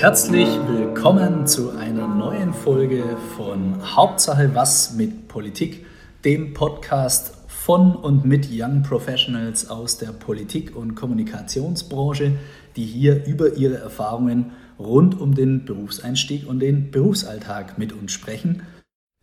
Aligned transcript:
Herzlich 0.00 0.48
willkommen 0.66 1.46
zu 1.46 1.72
einer 1.76 2.08
neuen 2.08 2.54
Folge 2.54 3.04
von 3.36 3.94
Hauptsache 3.94 4.54
was 4.54 4.94
mit 4.94 5.28
Politik, 5.28 5.84
dem 6.24 6.54
Podcast 6.54 7.34
von 7.48 7.94
und 7.94 8.24
mit 8.24 8.48
Young 8.50 8.82
Professionals 8.82 9.68
aus 9.68 9.98
der 9.98 10.12
Politik- 10.12 10.74
und 10.74 10.94
Kommunikationsbranche, 10.94 12.32
die 12.76 12.86
hier 12.86 13.26
über 13.26 13.52
ihre 13.56 13.76
Erfahrungen 13.76 14.52
rund 14.78 15.20
um 15.20 15.34
den 15.34 15.66
Berufseinstieg 15.66 16.48
und 16.48 16.60
den 16.60 16.90
Berufsalltag 16.90 17.76
mit 17.76 17.92
uns 17.92 18.12
sprechen. 18.12 18.62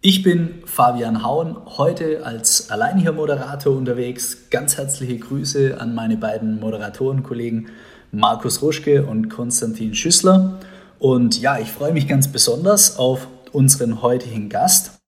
Ich 0.01 0.21
bin 0.21 0.61
Fabian 0.65 1.23
Hauen, 1.23 1.57
heute 1.65 2.23
als 2.23 2.69
alleiniger 2.69 3.13
Moderator 3.13 3.75
unterwegs. 3.75 4.51
Ganz 4.51 4.77
herzliche 4.77 5.17
Grüße 5.17 5.81
an 5.81 5.95
meine 5.95 6.17
beiden 6.17 6.59
Moderatorenkollegen 6.59 7.69
Markus 8.11 8.61
Ruschke 8.61 9.07
und 9.07 9.29
Konstantin 9.29 9.95
Schüssler. 9.95 10.59
Und 10.99 11.41
ja, 11.41 11.57
ich 11.57 11.71
freue 11.71 11.93
mich 11.93 12.07
ganz 12.07 12.27
besonders 12.27 12.97
auf 12.97 13.27
unseren 13.53 14.03
heutigen 14.03 14.49
Gast. 14.49 14.99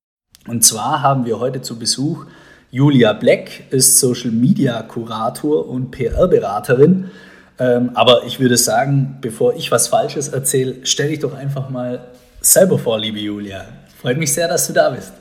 Und 0.48 0.64
zwar 0.64 1.04
haben 1.04 1.24
wir 1.24 1.40
heute 1.40 1.62
zu 1.62 1.78
Besuch 1.78 2.26
Julia 2.72 3.14
Black, 3.14 3.72
ist 3.72 4.00
Social 4.00 4.32
Media 4.32 4.82
Kurator 4.82 5.70
und 5.70 5.92
PR-Beraterin. 5.92 7.12
Ähm, 7.60 7.92
aber 7.94 8.24
ich 8.26 8.40
würde 8.40 8.58
sagen, 8.58 9.20
bevor 9.22 9.54
ich 9.54 9.70
was 9.70 9.88
Falsches 9.88 10.30
erzähle, 10.30 10.78
stell 10.82 11.10
dich 11.10 11.20
doch 11.20 11.36
einfach 11.36 11.70
mal 11.70 12.08
selber 12.42 12.80
vor, 12.80 12.98
liebe 12.98 13.20
Julia. 13.20 13.68
Freut 14.02 14.18
mich 14.18 14.34
sehr, 14.34 14.48
dass 14.48 14.66
du 14.66 14.72
da 14.72 14.92
bist. 14.92 15.12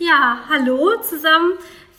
Ja, 0.00 0.40
hallo 0.48 1.00
zusammen. 1.08 1.52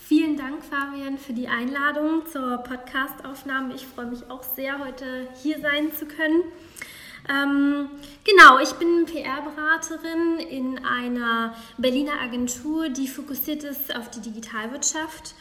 Vielen 0.05 0.35
Dank, 0.35 0.66
Fabian, 0.66 1.17
für 1.17 1.31
die 1.31 1.48
Einladung 1.48 2.23
zur 2.30 2.57
Podcastaufnahme. 2.57 3.73
Ich 3.73 3.88
freue 3.88 4.07
mich 4.07 4.30
auch 4.30 4.43
sehr, 4.43 4.79
heute 4.79 5.29
hier 5.41 5.62
sein 5.62 5.93
zu 5.93 6.05
können. 6.05 6.43
Ähm, 7.29 7.90
genau, 8.26 8.60
ich 8.60 8.73
bin 8.73 9.05
PR-Beraterin 9.05 10.40
in 10.49 10.85
einer 10.85 11.55
Berliner 11.77 12.20
Agentur, 12.21 12.90
die 12.90 13.07
fokussiert 13.07 13.63
ist 13.63 13.95
auf 13.95 14.12
die 14.12 14.20
Digitalwirtschaft. 14.20 15.35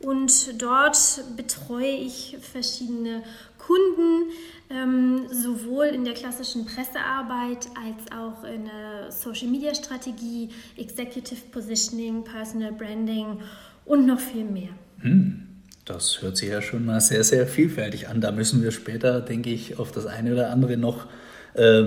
Und 0.00 0.60
dort 0.60 0.96
betreue 1.36 1.94
ich 1.94 2.38
verschiedene 2.40 3.22
Kunden, 3.70 4.32
ähm, 4.68 5.28
sowohl 5.30 5.86
in 5.86 6.04
der 6.04 6.14
klassischen 6.14 6.66
Pressearbeit 6.66 7.68
als 7.76 8.10
auch 8.10 8.42
in 8.42 8.64
der 8.64 9.12
Social-Media-Strategie, 9.12 10.48
Executive 10.76 11.40
Positioning, 11.52 12.24
Personal 12.24 12.72
Branding 12.72 13.38
und 13.84 14.06
noch 14.06 14.18
viel 14.18 14.44
mehr. 14.44 14.70
Hm. 15.00 15.46
Das 15.84 16.20
hört 16.20 16.36
sich 16.36 16.48
ja 16.48 16.62
schon 16.62 16.84
mal 16.84 17.00
sehr, 17.00 17.24
sehr 17.24 17.46
vielfältig 17.46 18.08
an. 18.08 18.20
Da 18.20 18.32
müssen 18.32 18.62
wir 18.62 18.70
später, 18.70 19.20
denke 19.20 19.50
ich, 19.50 19.78
auf 19.78 19.92
das 19.92 20.06
eine 20.06 20.32
oder 20.32 20.50
andere 20.50 20.76
noch 20.76 21.06
äh, 21.54 21.84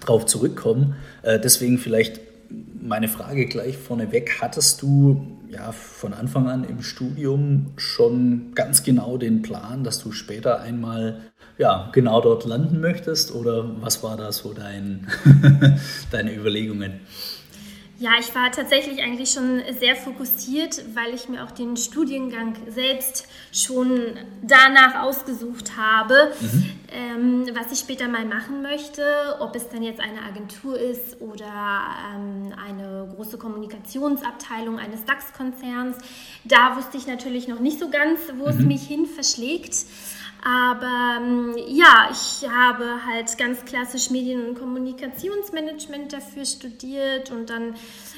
drauf 0.00 0.26
zurückkommen. 0.26 0.96
Äh, 1.22 1.40
deswegen 1.40 1.78
vielleicht 1.78 2.20
meine 2.80 3.08
Frage 3.08 3.46
gleich 3.46 3.76
vorneweg. 3.76 4.40
Hattest 4.40 4.82
du 4.82 5.38
ja 5.54 5.72
von 5.72 6.12
Anfang 6.12 6.48
an 6.48 6.64
im 6.64 6.82
Studium 6.82 7.72
schon 7.76 8.52
ganz 8.54 8.82
genau 8.82 9.16
den 9.16 9.42
Plan, 9.42 9.84
dass 9.84 10.02
du 10.02 10.12
später 10.12 10.60
einmal 10.60 11.20
ja, 11.58 11.90
genau 11.92 12.20
dort 12.20 12.44
landen 12.44 12.80
möchtest? 12.80 13.34
Oder 13.34 13.80
was 13.80 14.02
war 14.02 14.16
da 14.16 14.32
so 14.32 14.52
dein, 14.52 15.06
deine 16.10 16.34
Überlegungen? 16.34 17.00
Ja, 18.00 18.10
ich 18.18 18.34
war 18.34 18.50
tatsächlich 18.50 19.00
eigentlich 19.02 19.30
schon 19.30 19.62
sehr 19.78 19.94
fokussiert, 19.94 20.82
weil 20.94 21.14
ich 21.14 21.28
mir 21.28 21.44
auch 21.44 21.52
den 21.52 21.76
Studiengang 21.76 22.56
selbst 22.68 23.28
schon 23.52 24.18
danach 24.42 25.00
ausgesucht 25.00 25.76
habe, 25.76 26.32
mhm. 26.40 26.70
ähm, 26.88 27.46
was 27.54 27.70
ich 27.70 27.78
später 27.78 28.08
mal 28.08 28.24
machen 28.24 28.62
möchte, 28.62 29.36
ob 29.38 29.54
es 29.54 29.68
dann 29.68 29.84
jetzt 29.84 30.00
eine 30.00 30.22
Agentur 30.22 30.76
ist 30.76 31.20
oder 31.20 31.46
ähm, 32.16 32.52
eine 32.66 33.12
große 33.14 33.38
Kommunikationsabteilung 33.38 34.80
eines 34.80 35.04
DAX-Konzerns. 35.04 35.96
Da 36.42 36.76
wusste 36.76 36.96
ich 36.96 37.06
natürlich 37.06 37.46
noch 37.46 37.60
nicht 37.60 37.78
so 37.78 37.90
ganz, 37.90 38.18
wo 38.36 38.46
mhm. 38.46 38.50
es 38.50 38.58
mich 38.58 38.82
hin 38.82 39.06
verschlägt. 39.06 39.86
Aber 40.44 41.20
ähm, 41.22 41.56
ja, 41.68 42.10
ich 42.10 42.46
habe 42.48 43.06
halt 43.06 43.36
ganz 43.38 43.64
klassisch 43.64 44.10
Medien- 44.10 44.46
und 44.46 44.58
Kommunikationsmanagement 44.58 46.12
dafür 46.12 46.44
studiert 46.44 47.30
und 47.30 47.48
dann 47.48 47.74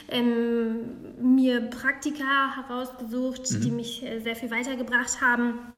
ähm, 0.08 1.14
mir 1.20 1.60
Praktika 1.60 2.56
herausgesucht, 2.56 3.48
mhm. 3.52 3.60
die 3.60 3.70
mich 3.70 4.02
äh, 4.02 4.18
sehr 4.18 4.34
viel 4.34 4.50
weitergebracht 4.50 5.20
haben. 5.20 5.72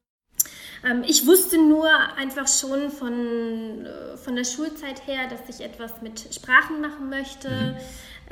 Ähm, 0.83 1.03
ich 1.05 1.27
wusste 1.27 1.59
nur 1.59 1.87
einfach 2.17 2.47
schon 2.47 2.89
von, 2.89 3.85
äh, 3.85 4.17
von 4.17 4.35
der 4.35 4.45
Schulzeit 4.45 5.05
her, 5.05 5.27
dass 5.29 5.55
ich 5.55 5.63
etwas 5.63 6.01
mit 6.01 6.33
Sprachen 6.33 6.81
machen 6.81 7.09
möchte. 7.09 7.49
Mhm. 7.49 7.75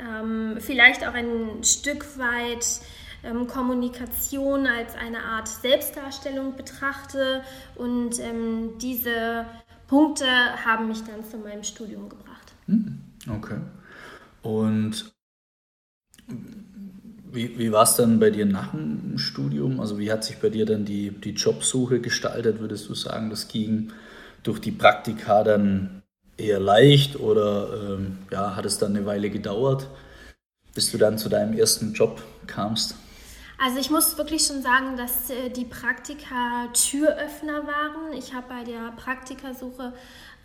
Ähm, 0.00 0.56
vielleicht 0.60 1.06
auch 1.06 1.14
ein 1.14 1.62
Stück 1.62 2.18
weit 2.18 2.80
ähm, 3.24 3.46
Kommunikation 3.46 4.66
als 4.66 4.94
eine 4.94 5.22
Art 5.22 5.48
Selbstdarstellung 5.48 6.56
betrachte. 6.56 7.42
Und 7.76 8.20
ähm, 8.20 8.78
diese 8.80 9.44
Punkte 9.86 10.26
haben 10.64 10.88
mich 10.88 11.02
dann 11.04 11.24
zu 11.28 11.38
meinem 11.38 11.64
Studium 11.64 12.08
gebracht. 12.08 12.52
Hm, 12.66 13.00
okay. 13.28 13.58
Und 14.42 15.12
wie, 17.32 17.58
wie 17.58 17.72
war 17.72 17.82
es 17.82 17.94
dann 17.94 18.20
bei 18.20 18.30
dir 18.30 18.46
nach 18.46 18.70
dem 18.70 19.18
Studium? 19.18 19.80
Also 19.80 19.98
wie 19.98 20.10
hat 20.10 20.24
sich 20.24 20.38
bei 20.38 20.48
dir 20.48 20.66
dann 20.66 20.84
die, 20.84 21.10
die 21.10 21.32
Jobsuche 21.32 22.00
gestaltet? 22.00 22.60
Würdest 22.60 22.88
du 22.88 22.94
sagen, 22.94 23.30
das 23.30 23.48
ging 23.48 23.92
durch 24.42 24.60
die 24.60 24.70
Praktika 24.70 25.42
dann 25.42 26.02
eher 26.36 26.60
leicht 26.60 27.16
oder 27.16 27.96
ähm, 27.96 28.18
ja, 28.30 28.56
hat 28.56 28.64
es 28.64 28.78
dann 28.78 28.96
eine 28.96 29.04
Weile 29.04 29.28
gedauert, 29.30 29.88
bis 30.74 30.90
du 30.92 30.98
dann 30.98 31.18
zu 31.18 31.28
deinem 31.28 31.58
ersten 31.58 31.92
Job 31.92 32.22
kamst? 32.46 32.94
Also 33.60 33.78
ich 33.78 33.90
muss 33.90 34.16
wirklich 34.16 34.46
schon 34.46 34.62
sagen, 34.62 34.96
dass 34.96 35.30
äh, 35.30 35.50
die 35.50 35.64
Praktika 35.64 36.68
Türöffner 36.72 37.66
waren. 37.66 38.12
Ich 38.16 38.32
habe 38.32 38.46
bei 38.48 38.62
der 38.62 38.92
Praktikasuche 38.92 39.92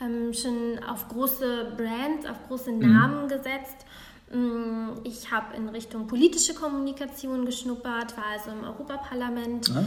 ähm, 0.02 0.34
schon 0.34 0.84
auf 0.84 1.08
große 1.10 1.74
Brands, 1.78 2.26
auf 2.28 2.38
große 2.48 2.72
mhm. 2.72 2.80
Namen 2.80 3.24
mhm. 3.26 3.28
gesetzt. 3.30 3.86
Mm, 4.34 4.98
ich 5.04 5.32
habe 5.32 5.56
in 5.56 5.70
Richtung 5.70 6.08
politische 6.08 6.56
Kommunikation 6.56 7.46
geschnuppert, 7.46 8.18
war 8.18 8.26
also 8.34 8.50
im 8.50 8.64
Europaparlament, 8.64 9.70
ah. 9.76 9.84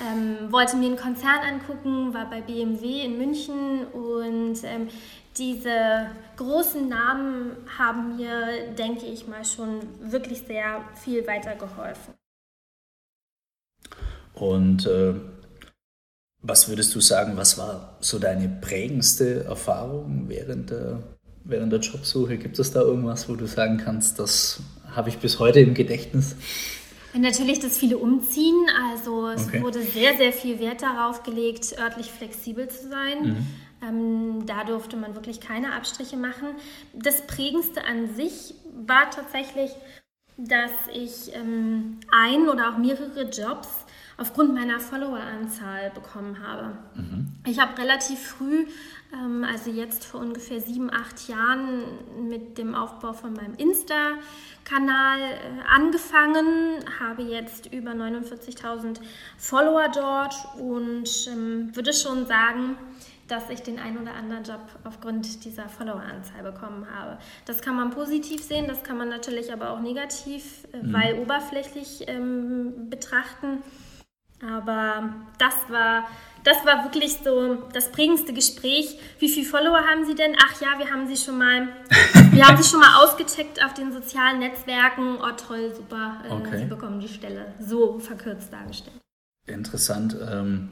ähm, 0.00 0.50
wollte 0.50 0.76
mir 0.76 0.86
einen 0.86 0.96
Konzern 0.96 1.40
angucken, 1.46 2.14
war 2.14 2.30
bei 2.30 2.40
BMW 2.40 3.02
in 3.02 3.18
München 3.18 3.84
und 3.88 4.56
ähm, 4.64 4.88
diese 5.36 6.06
großen 6.36 6.88
Namen 6.88 7.56
haben 7.78 8.16
mir, 8.16 8.72
denke 8.78 9.04
ich 9.04 9.28
mal, 9.28 9.44
schon 9.44 9.80
wirklich 10.00 10.40
sehr 10.46 10.82
viel 10.94 11.26
weitergeholfen. 11.26 12.19
Und 14.40 14.86
äh, 14.86 15.14
was 16.42 16.68
würdest 16.68 16.94
du 16.94 17.00
sagen, 17.00 17.36
was 17.36 17.58
war 17.58 17.98
so 18.00 18.18
deine 18.18 18.48
prägendste 18.48 19.44
Erfahrung 19.44 20.24
während 20.28 20.70
der, 20.70 21.02
während 21.44 21.72
der 21.72 21.80
Jobsuche? 21.80 22.38
Gibt 22.38 22.58
es 22.58 22.72
da 22.72 22.80
irgendwas, 22.80 23.28
wo 23.28 23.34
du 23.34 23.46
sagen 23.46 23.76
kannst, 23.76 24.18
das 24.18 24.60
habe 24.94 25.10
ich 25.10 25.18
bis 25.18 25.38
heute 25.38 25.60
im 25.60 25.74
Gedächtnis? 25.74 26.36
Natürlich 27.12 27.58
das 27.58 27.76
viele 27.76 27.98
Umziehen. 27.98 28.56
Also 28.90 29.28
es 29.28 29.48
okay. 29.48 29.62
wurde 29.62 29.82
sehr, 29.82 30.16
sehr 30.16 30.32
viel 30.32 30.58
Wert 30.58 30.80
darauf 30.80 31.22
gelegt, 31.22 31.78
örtlich 31.78 32.06
flexibel 32.06 32.68
zu 32.68 32.88
sein. 32.88 33.22
Mhm. 33.22 33.46
Ähm, 33.82 34.46
da 34.46 34.64
durfte 34.64 34.96
man 34.96 35.14
wirklich 35.14 35.40
keine 35.40 35.74
Abstriche 35.74 36.16
machen. 36.16 36.48
Das 36.94 37.26
Prägendste 37.26 37.84
an 37.84 38.14
sich 38.14 38.54
war 38.86 39.10
tatsächlich, 39.10 39.70
dass 40.38 40.70
ich 40.94 41.34
ähm, 41.34 41.98
ein 42.10 42.48
oder 42.48 42.70
auch 42.70 42.78
mehrere 42.78 43.28
Jobs 43.28 43.68
aufgrund 44.20 44.54
meiner 44.54 44.78
Followeranzahl 44.78 45.90
bekommen 45.90 46.46
habe. 46.46 46.76
Mhm. 46.94 47.32
Ich 47.46 47.58
habe 47.58 47.76
relativ 47.78 48.20
früh, 48.20 48.66
ähm, 49.14 49.44
also 49.44 49.70
jetzt 49.70 50.04
vor 50.04 50.20
ungefähr 50.20 50.60
sieben, 50.60 50.92
acht 50.92 51.26
Jahren, 51.26 51.84
mit 52.28 52.58
dem 52.58 52.74
Aufbau 52.74 53.14
von 53.14 53.32
meinem 53.32 53.54
Insta-Kanal 53.56 55.20
äh, 55.20 55.74
angefangen, 55.74 56.84
habe 57.00 57.22
jetzt 57.22 57.72
über 57.72 57.92
49.000 57.92 59.00
Follower 59.38 59.88
dort 59.88 60.34
und 60.58 61.08
ähm, 61.28 61.74
würde 61.74 61.94
schon 61.94 62.26
sagen, 62.26 62.76
dass 63.26 63.48
ich 63.48 63.62
den 63.62 63.78
einen 63.78 63.96
oder 63.96 64.12
anderen 64.14 64.44
Job 64.44 64.60
aufgrund 64.84 65.44
dieser 65.46 65.68
Followeranzahl 65.68 66.42
bekommen 66.42 66.86
habe. 66.94 67.16
Das 67.46 67.62
kann 67.62 67.76
man 67.76 67.90
positiv 67.90 68.42
sehen, 68.42 68.66
das 68.66 68.82
kann 68.82 68.98
man 68.98 69.08
natürlich 69.08 69.50
aber 69.50 69.70
auch 69.70 69.80
negativ, 69.80 70.66
äh, 70.74 70.82
mhm. 70.82 70.92
weil 70.92 71.14
oberflächlich 71.20 72.04
ähm, 72.06 72.90
betrachten. 72.90 73.62
Aber 74.42 75.12
das 75.38 75.54
war, 75.68 76.06
das 76.44 76.64
war 76.64 76.84
wirklich 76.84 77.18
so 77.22 77.56
das 77.72 77.92
prägendste 77.92 78.32
Gespräch. 78.32 78.98
Wie 79.18 79.28
viele 79.28 79.46
Follower 79.46 79.78
haben 79.78 80.06
Sie 80.06 80.14
denn? 80.14 80.34
Ach 80.42 80.60
ja, 80.60 80.78
wir 80.78 80.90
haben 80.90 81.06
Sie 81.06 81.16
schon 81.16 81.36
mal, 81.38 81.68
wir 82.30 82.46
haben 82.46 82.60
Sie 82.60 82.68
schon 82.68 82.80
mal 82.80 83.04
ausgecheckt 83.04 83.62
auf 83.62 83.74
den 83.74 83.92
sozialen 83.92 84.38
Netzwerken. 84.38 85.18
Oh 85.20 85.32
toll, 85.36 85.74
super, 85.74 86.22
äh, 86.26 86.30
okay. 86.30 86.58
Sie 86.58 86.64
bekommen 86.64 87.00
die 87.00 87.08
Stelle. 87.08 87.54
So 87.60 87.98
verkürzt 87.98 88.52
dargestellt. 88.52 88.96
Interessant. 89.46 90.16
Ähm, 90.26 90.70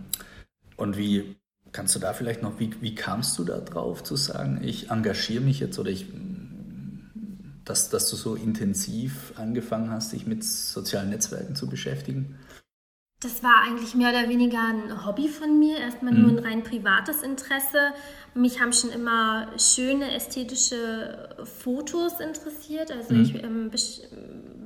und 0.76 0.96
wie, 0.96 1.36
kannst 1.72 1.94
du 1.94 1.98
da 1.98 2.14
vielleicht 2.14 2.42
noch, 2.42 2.58
wie, 2.58 2.74
wie 2.80 2.94
kamst 2.94 3.38
du 3.38 3.44
da 3.44 3.58
drauf 3.58 4.02
zu 4.02 4.16
sagen, 4.16 4.60
ich 4.62 4.90
engagiere 4.90 5.42
mich 5.42 5.60
jetzt 5.60 5.78
oder 5.78 5.90
ich, 5.90 6.06
dass, 7.64 7.90
dass 7.90 8.08
du 8.08 8.16
so 8.16 8.34
intensiv 8.34 9.34
angefangen 9.36 9.90
hast, 9.90 10.12
dich 10.12 10.26
mit 10.26 10.42
sozialen 10.42 11.10
Netzwerken 11.10 11.54
zu 11.54 11.68
beschäftigen? 11.68 12.38
Das 13.20 13.42
war 13.42 13.62
eigentlich 13.66 13.96
mehr 13.96 14.10
oder 14.10 14.28
weniger 14.28 14.60
ein 14.60 15.04
Hobby 15.04 15.28
von 15.28 15.58
mir, 15.58 15.78
erstmal 15.78 16.14
mhm. 16.14 16.22
nur 16.22 16.30
ein 16.30 16.38
rein 16.38 16.62
privates 16.62 17.22
Interesse. 17.22 17.92
Mich 18.34 18.60
haben 18.60 18.72
schon 18.72 18.90
immer 18.90 19.48
schöne 19.58 20.14
ästhetische 20.14 21.28
Fotos 21.42 22.20
interessiert. 22.20 22.92
Also 22.92 23.14
mhm. 23.14 23.22
ich 23.22 23.42
ähm, 23.42 23.70
besch 23.70 24.00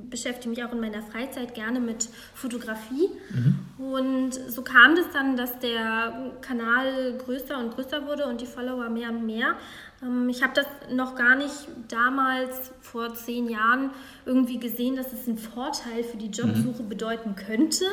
beschäftige 0.07 0.49
mich 0.49 0.63
auch 0.63 0.71
in 0.71 0.79
meiner 0.79 1.01
Freizeit 1.01 1.55
gerne 1.55 1.79
mit 1.79 2.07
Fotografie. 2.35 3.09
Mhm. 3.31 3.83
Und 3.83 4.33
so 4.33 4.61
kam 4.61 4.95
das 4.95 5.07
dann, 5.11 5.35
dass 5.35 5.57
der 5.57 6.31
Kanal 6.41 7.17
größer 7.17 7.57
und 7.57 7.73
größer 7.73 8.05
wurde 8.05 8.27
und 8.27 8.39
die 8.39 8.45
Follower 8.45 8.89
mehr 8.89 9.09
und 9.09 9.25
mehr. 9.25 9.55
Ähm, 10.03 10.29
ich 10.29 10.43
habe 10.43 10.53
das 10.53 10.67
noch 10.91 11.15
gar 11.15 11.35
nicht 11.35 11.67
damals 11.87 12.71
vor 12.81 13.15
zehn 13.15 13.49
Jahren 13.49 13.89
irgendwie 14.27 14.59
gesehen, 14.59 14.95
dass 14.95 15.11
es 15.13 15.27
einen 15.27 15.39
Vorteil 15.39 16.03
für 16.03 16.17
die 16.17 16.27
Jobsuche 16.27 16.83
mhm. 16.83 16.89
bedeuten 16.89 17.35
könnte. 17.35 17.85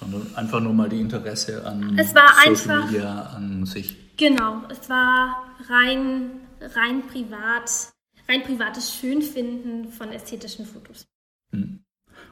Sondern 0.00 0.34
einfach 0.34 0.60
nur 0.60 0.72
mal 0.72 0.88
die 0.88 1.00
Interesse 1.00 1.64
an 1.66 1.98
es 1.98 2.14
war 2.14 2.28
Social 2.28 2.48
einfach, 2.48 2.90
Media, 2.90 3.22
an 3.36 3.66
sich. 3.66 4.16
Genau, 4.16 4.62
es 4.68 4.88
war 4.88 5.44
rein, 5.68 6.40
rein 6.60 7.06
privat, 7.06 7.92
rein 8.28 8.42
privates 8.42 8.94
Schönfinden 8.94 9.88
von 9.88 10.10
ästhetischen 10.10 10.66
Fotos. 10.66 11.06
Mhm. 11.52 11.84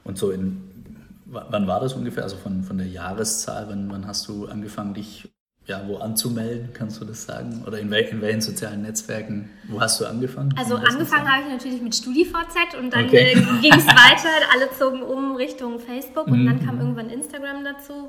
Und 0.05 0.19
so 0.19 0.31
in, 0.31 0.97
wann 1.27 1.67
war 1.67 1.81
das 1.81 1.93
ungefähr? 1.93 2.25
Also 2.25 2.37
von, 2.37 2.63
von 2.63 2.79
der 2.79 2.89
Jahreszahl, 2.89 3.69
wann, 3.69 3.91
wann 3.91 4.07
hast 4.07 4.27
du 4.29 4.47
angefangen, 4.47 4.95
dich 4.95 5.31
ja, 5.69 5.87
wo 5.87 5.99
anzumelden, 5.99 6.71
kannst 6.73 6.99
du 6.99 7.05
das 7.05 7.25
sagen? 7.25 7.63
Oder 7.67 7.79
in, 7.79 7.91
wel 7.91 8.03
in 8.05 8.23
welchen 8.23 8.41
sozialen 8.41 8.83
Netzwerken, 8.83 9.51
wo 9.69 9.79
hast 9.79 10.01
du 10.01 10.07
angefangen? 10.07 10.55
Also 10.57 10.77
angefangen 10.77 11.31
habe 11.31 11.43
ich 11.43 11.53
natürlich 11.53 11.83
mit 11.83 11.95
StudiVZ 11.95 12.75
und 12.81 12.91
dann 12.95 13.05
okay. 13.05 13.33
äh, 13.33 13.61
ging 13.61 13.75
es 13.75 13.87
weiter, 13.87 14.31
alle 14.55 14.71
zogen 14.71 15.03
um 15.03 15.37
Richtung 15.37 15.79
Facebook 15.79 16.27
und 16.27 16.43
mhm. 16.43 16.47
dann 16.47 16.65
kam 16.65 16.81
irgendwann 16.81 17.11
Instagram 17.11 17.65
dazu. 17.65 18.09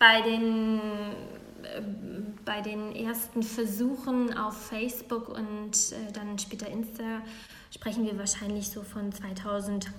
Bei 0.00 0.22
den, 0.22 0.80
äh, 1.62 1.80
bei 2.48 2.62
den 2.62 2.96
ersten 2.96 3.42
Versuchen 3.42 4.34
auf 4.34 4.56
Facebook 4.68 5.28
und 5.28 5.72
äh, 5.92 6.12
dann 6.14 6.38
später 6.38 6.66
Insta 6.66 7.20
sprechen 7.70 8.06
wir 8.06 8.16
wahrscheinlich 8.16 8.70
so 8.70 8.82
von 8.82 9.12
2008. 9.12 9.92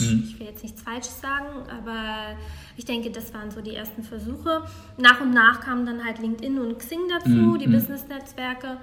Mhm. 0.00 0.24
Ich 0.24 0.40
will 0.40 0.46
jetzt 0.46 0.62
nichts 0.62 0.80
Falsches 0.80 1.20
sagen, 1.20 1.68
aber 1.68 2.38
ich 2.78 2.86
denke, 2.86 3.10
das 3.10 3.34
waren 3.34 3.50
so 3.50 3.60
die 3.60 3.74
ersten 3.74 4.02
Versuche. 4.02 4.62
Nach 4.96 5.20
und 5.20 5.34
nach 5.34 5.60
kamen 5.60 5.84
dann 5.84 6.02
halt 6.02 6.20
LinkedIn 6.20 6.58
und 6.58 6.78
Xing 6.78 7.00
dazu, 7.10 7.28
mhm. 7.28 7.58
die 7.58 7.66
mhm. 7.66 7.72
Business-Netzwerke. 7.72 8.78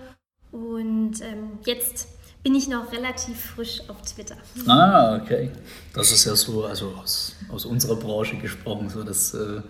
Und 0.51 1.19
ähm, 1.21 1.57
jetzt 1.65 2.09
bin 2.43 2.53
ich 2.53 2.67
noch 2.67 2.91
relativ 2.91 3.39
frisch 3.39 3.81
auf 3.87 3.99
Twitter. 4.03 4.37
Ah, 4.67 5.19
okay. 5.19 5.49
Das 5.95 6.11
ist 6.11 6.25
ja 6.25 6.35
so, 6.35 6.65
also 6.65 6.91
aus, 6.91 7.35
aus 7.49 7.65
unserer 7.65 7.95
Branche 7.95 8.37
gesprochen, 8.37 8.91
so 8.91 9.01
dass 9.01 9.33
äh, 9.33 9.63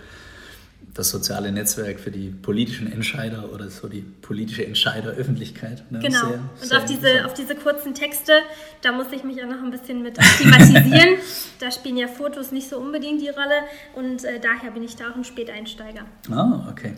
das 0.97 1.09
soziale 1.09 1.51
Netzwerk 1.51 1.99
für 1.99 2.09
die 2.09 2.29
politischen 2.29 2.91
Entscheider 2.91 3.53
oder 3.53 3.69
so 3.69 3.87
die 3.87 4.01
politische 4.01 4.65
Entscheideröffentlichkeit. 4.65 5.89
Ne? 5.91 5.99
Genau. 5.99 6.27
Sehr, 6.27 6.39
und 6.39 6.67
sehr 6.67 6.77
auf, 6.79 6.85
diese, 6.85 7.25
auf 7.25 7.33
diese 7.33 7.55
kurzen 7.55 7.93
Texte, 7.93 8.33
da 8.81 8.91
muss 8.91 9.07
ich 9.11 9.23
mich 9.23 9.43
auch 9.43 9.47
noch 9.47 9.63
ein 9.63 9.69
bisschen 9.69 10.01
mit 10.01 10.15
thematisieren. 10.15 11.19
da 11.59 11.71
spielen 11.71 11.97
ja 11.97 12.07
Fotos 12.07 12.51
nicht 12.51 12.67
so 12.67 12.79
unbedingt 12.79 13.21
die 13.21 13.29
Rolle 13.29 13.61
und 13.95 14.23
äh, 14.23 14.39
daher 14.39 14.71
bin 14.71 14.83
ich 14.83 14.95
da 14.95 15.11
auch 15.11 15.15
ein 15.15 15.23
Späteinsteiger. 15.23 16.05
Ah, 16.31 16.67
okay. 16.71 16.95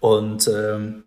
Und 0.00 0.48
ähm, 0.48 1.04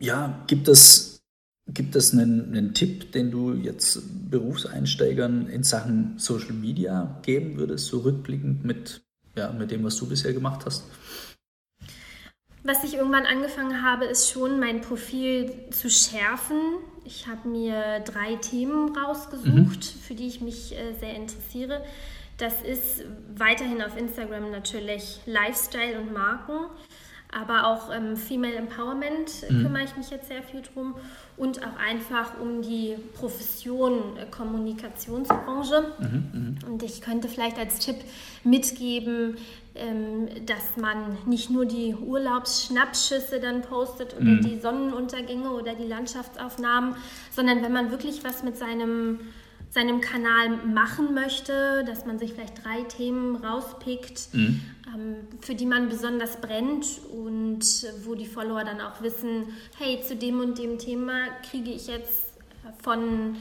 ja, 0.00 0.44
gibt 0.48 0.66
es, 0.66 1.22
gibt 1.68 1.94
es 1.94 2.12
einen, 2.12 2.48
einen 2.48 2.74
Tipp, 2.74 3.12
den 3.12 3.30
du 3.30 3.54
jetzt 3.54 4.02
Berufseinsteigern 4.30 5.48
in 5.48 5.62
Sachen 5.62 6.18
Social 6.18 6.52
Media 6.52 7.20
geben 7.22 7.56
würdest, 7.56 7.86
so 7.86 8.00
rückblickend 8.00 8.64
mit 8.64 9.05
ja, 9.36 9.52
mit 9.52 9.70
dem, 9.70 9.84
was 9.84 9.96
du 9.96 10.08
bisher 10.08 10.32
gemacht 10.32 10.64
hast? 10.66 10.84
Was 12.64 12.82
ich 12.82 12.94
irgendwann 12.94 13.26
angefangen 13.26 13.82
habe, 13.82 14.06
ist 14.06 14.28
schon 14.28 14.58
mein 14.58 14.80
Profil 14.80 15.52
zu 15.70 15.88
schärfen. 15.88 16.58
Ich 17.04 17.28
habe 17.28 17.48
mir 17.48 18.00
drei 18.00 18.34
Themen 18.36 18.96
rausgesucht, 18.96 19.54
mhm. 19.54 20.00
für 20.02 20.14
die 20.14 20.26
ich 20.26 20.40
mich 20.40 20.76
äh, 20.76 20.94
sehr 20.98 21.14
interessiere. 21.14 21.84
Das 22.38 22.62
ist 22.62 23.04
weiterhin 23.36 23.80
auf 23.82 23.96
Instagram 23.96 24.50
natürlich 24.50 25.20
Lifestyle 25.26 26.00
und 26.00 26.12
Marken 26.12 26.66
aber 27.36 27.66
auch 27.66 27.94
ähm, 27.94 28.16
Female 28.16 28.54
Empowerment 28.54 29.50
mhm. 29.50 29.62
kümmere 29.62 29.84
ich 29.84 29.96
mich 29.96 30.10
jetzt 30.10 30.28
sehr 30.28 30.42
viel 30.42 30.62
drum 30.62 30.94
und 31.36 31.60
auch 31.62 31.76
einfach 31.78 32.40
um 32.40 32.62
die 32.62 32.96
Profession 33.14 34.16
äh, 34.16 34.26
Kommunikationsbranche. 34.30 35.92
Mhm, 35.98 36.56
mh. 36.60 36.66
Und 36.66 36.82
ich 36.82 37.02
könnte 37.02 37.28
vielleicht 37.28 37.58
als 37.58 37.78
Tipp 37.78 37.96
mitgeben, 38.42 39.36
ähm, 39.74 40.28
dass 40.46 40.76
man 40.80 41.18
nicht 41.26 41.50
nur 41.50 41.66
die 41.66 41.94
Urlaubsschnappschüsse 41.94 43.40
dann 43.40 43.62
postet 43.62 44.14
oder 44.14 44.24
mhm. 44.24 44.42
die 44.42 44.58
Sonnenuntergänge 44.58 45.50
oder 45.50 45.74
die 45.74 45.86
Landschaftsaufnahmen, 45.86 46.96
sondern 47.30 47.62
wenn 47.62 47.72
man 47.72 47.90
wirklich 47.90 48.24
was 48.24 48.42
mit 48.42 48.56
seinem 48.56 49.20
seinem 49.76 50.00
Kanal 50.00 50.56
machen 50.72 51.12
möchte, 51.12 51.84
dass 51.86 52.06
man 52.06 52.18
sich 52.18 52.32
vielleicht 52.32 52.64
drei 52.64 52.82
Themen 52.84 53.36
rauspickt, 53.36 54.32
mhm. 54.32 54.62
Ähm, 54.94 55.28
für 55.40 55.54
die 55.54 55.66
man 55.66 55.88
besonders 55.88 56.40
brennt 56.40 57.00
und 57.10 57.60
wo 58.04 58.14
die 58.14 58.26
Follower 58.26 58.64
dann 58.64 58.80
auch 58.80 59.02
wissen, 59.02 59.48
hey, 59.78 60.00
zu 60.02 60.16
dem 60.16 60.40
und 60.40 60.58
dem 60.58 60.78
Thema 60.78 61.28
kriege 61.50 61.70
ich 61.70 61.86
jetzt 61.88 62.24
von, 62.82 63.36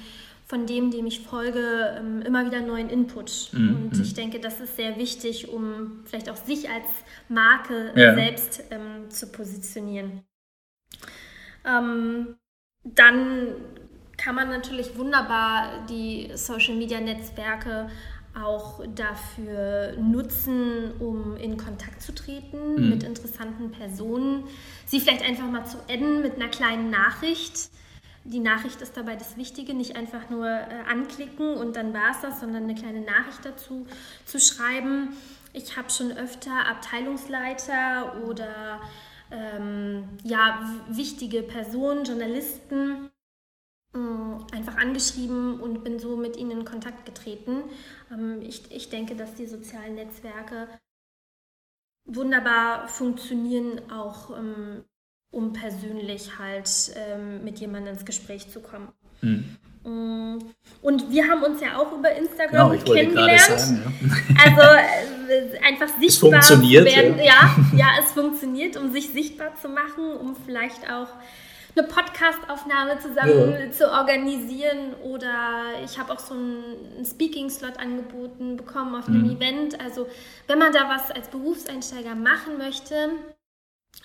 von 0.45 0.65
dem, 0.65 0.91
dem 0.91 1.05
ich 1.05 1.21
folge, 1.21 1.95
ähm, 1.97 2.21
immer 2.21 2.45
wieder 2.45 2.61
neuen 2.61 2.89
Input. 2.89 3.49
Mhm. 3.51 3.75
Und 3.91 3.99
ich 3.99 4.13
denke, 4.13 4.39
das 4.39 4.59
ist 4.59 4.75
sehr 4.75 4.97
wichtig, 4.97 5.49
um 5.49 6.01
vielleicht 6.05 6.29
auch 6.29 6.37
sich 6.37 6.69
als 6.69 6.87
Marke 7.29 7.91
ja. 7.95 8.15
selbst 8.15 8.63
ähm, 8.71 9.09
zu 9.09 9.27
positionieren. 9.27 10.23
Ähm, 11.65 12.35
dann 12.83 13.55
kann 14.17 14.35
man 14.35 14.49
natürlich 14.49 14.97
wunderbar 14.97 15.85
die 15.89 16.31
Social-Media-Netzwerke 16.33 17.89
auch 18.41 18.81
dafür 18.95 19.93
nutzen, 19.97 20.91
um 20.99 21.37
in 21.37 21.57
Kontakt 21.57 22.01
zu 22.01 22.13
treten 22.13 22.75
mhm. 22.75 22.89
mit 22.89 23.03
interessanten 23.03 23.71
Personen. 23.71 24.43
Sie 24.85 24.99
vielleicht 24.99 25.23
einfach 25.23 25.49
mal 25.49 25.65
zu 25.65 25.77
adden 25.89 26.21
mit 26.21 26.35
einer 26.35 26.49
kleinen 26.49 26.89
Nachricht. 26.89 27.69
Die 28.23 28.39
Nachricht 28.39 28.81
ist 28.81 28.97
dabei 28.97 29.15
das 29.15 29.37
Wichtige, 29.37 29.73
nicht 29.73 29.95
einfach 29.95 30.29
nur 30.29 30.47
äh, 30.47 30.67
anklicken 30.89 31.55
und 31.55 31.75
dann 31.75 31.93
war 31.93 32.11
es 32.11 32.21
das, 32.21 32.39
sondern 32.39 32.63
eine 32.63 32.75
kleine 32.75 33.01
Nachricht 33.01 33.43
dazu 33.43 33.85
zu 34.25 34.39
schreiben. 34.39 35.09
Ich 35.53 35.77
habe 35.77 35.89
schon 35.89 36.11
öfter 36.11 36.67
Abteilungsleiter 36.67 38.21
oder 38.27 38.81
ähm, 39.31 40.09
ja, 40.23 40.59
wichtige 40.89 41.43
Personen, 41.43 42.03
Journalisten 42.03 43.09
einfach 44.51 44.77
angeschrieben 44.77 45.59
und 45.59 45.83
bin 45.83 45.99
so 45.99 46.15
mit 46.15 46.37
ihnen 46.37 46.51
in 46.51 46.65
Kontakt 46.65 47.05
getreten. 47.05 47.63
Ähm, 48.11 48.41
ich, 48.41 48.71
ich 48.71 48.89
denke, 48.89 49.15
dass 49.15 49.35
die 49.35 49.45
sozialen 49.45 49.95
Netzwerke 49.95 50.67
wunderbar 52.05 52.87
funktionieren, 52.87 53.81
auch 53.91 54.37
ähm, 54.37 54.83
um 55.31 55.53
persönlich 55.53 56.37
halt 56.37 56.69
ähm, 56.95 57.43
mit 57.43 57.59
jemandem 57.59 57.93
ins 57.93 58.05
Gespräch 58.05 58.49
zu 58.49 58.61
kommen. 58.61 58.89
Hm. 59.21 59.45
Und 60.81 61.11
wir 61.11 61.27
haben 61.27 61.43
uns 61.43 61.61
ja 61.61 61.77
auch 61.77 61.91
über 61.91 62.11
Instagram 62.11 62.71
genau, 62.71 62.83
kennengelernt. 62.83 63.39
Sagen, 63.41 63.83
ja. 64.01 64.43
Also 64.43 64.61
äh, 65.31 65.59
einfach 65.59 65.89
sichtbar 65.99 66.39
es 66.39 66.47
funktioniert, 66.47 66.85
werden. 66.85 67.17
Ja. 67.19 67.23
ja, 67.23 67.55
ja, 67.77 67.87
es 67.99 68.11
funktioniert, 68.11 68.77
um 68.77 68.91
sich 68.91 69.09
sichtbar 69.09 69.53
zu 69.61 69.69
machen, 69.69 70.15
um 70.19 70.35
vielleicht 70.35 70.89
auch 70.91 71.09
eine 71.77 71.87
Podcastaufnahme 71.87 72.99
zusammen 72.99 73.51
ja. 73.51 73.71
zu 73.71 73.91
organisieren 73.91 74.93
oder 75.03 75.81
ich 75.83 75.99
habe 75.99 76.13
auch 76.13 76.19
so 76.19 76.33
einen 76.33 77.05
Speaking-Slot 77.05 77.77
angeboten 77.77 78.55
bekommen 78.55 78.95
auf 78.95 79.07
einem 79.07 79.23
mhm. 79.23 79.37
Event. 79.37 79.81
Also 79.81 80.07
wenn 80.47 80.57
man 80.57 80.71
da 80.71 80.89
was 80.89 81.11
als 81.11 81.27
Berufseinsteiger 81.27 82.15
machen 82.15 82.57
möchte, 82.57 83.09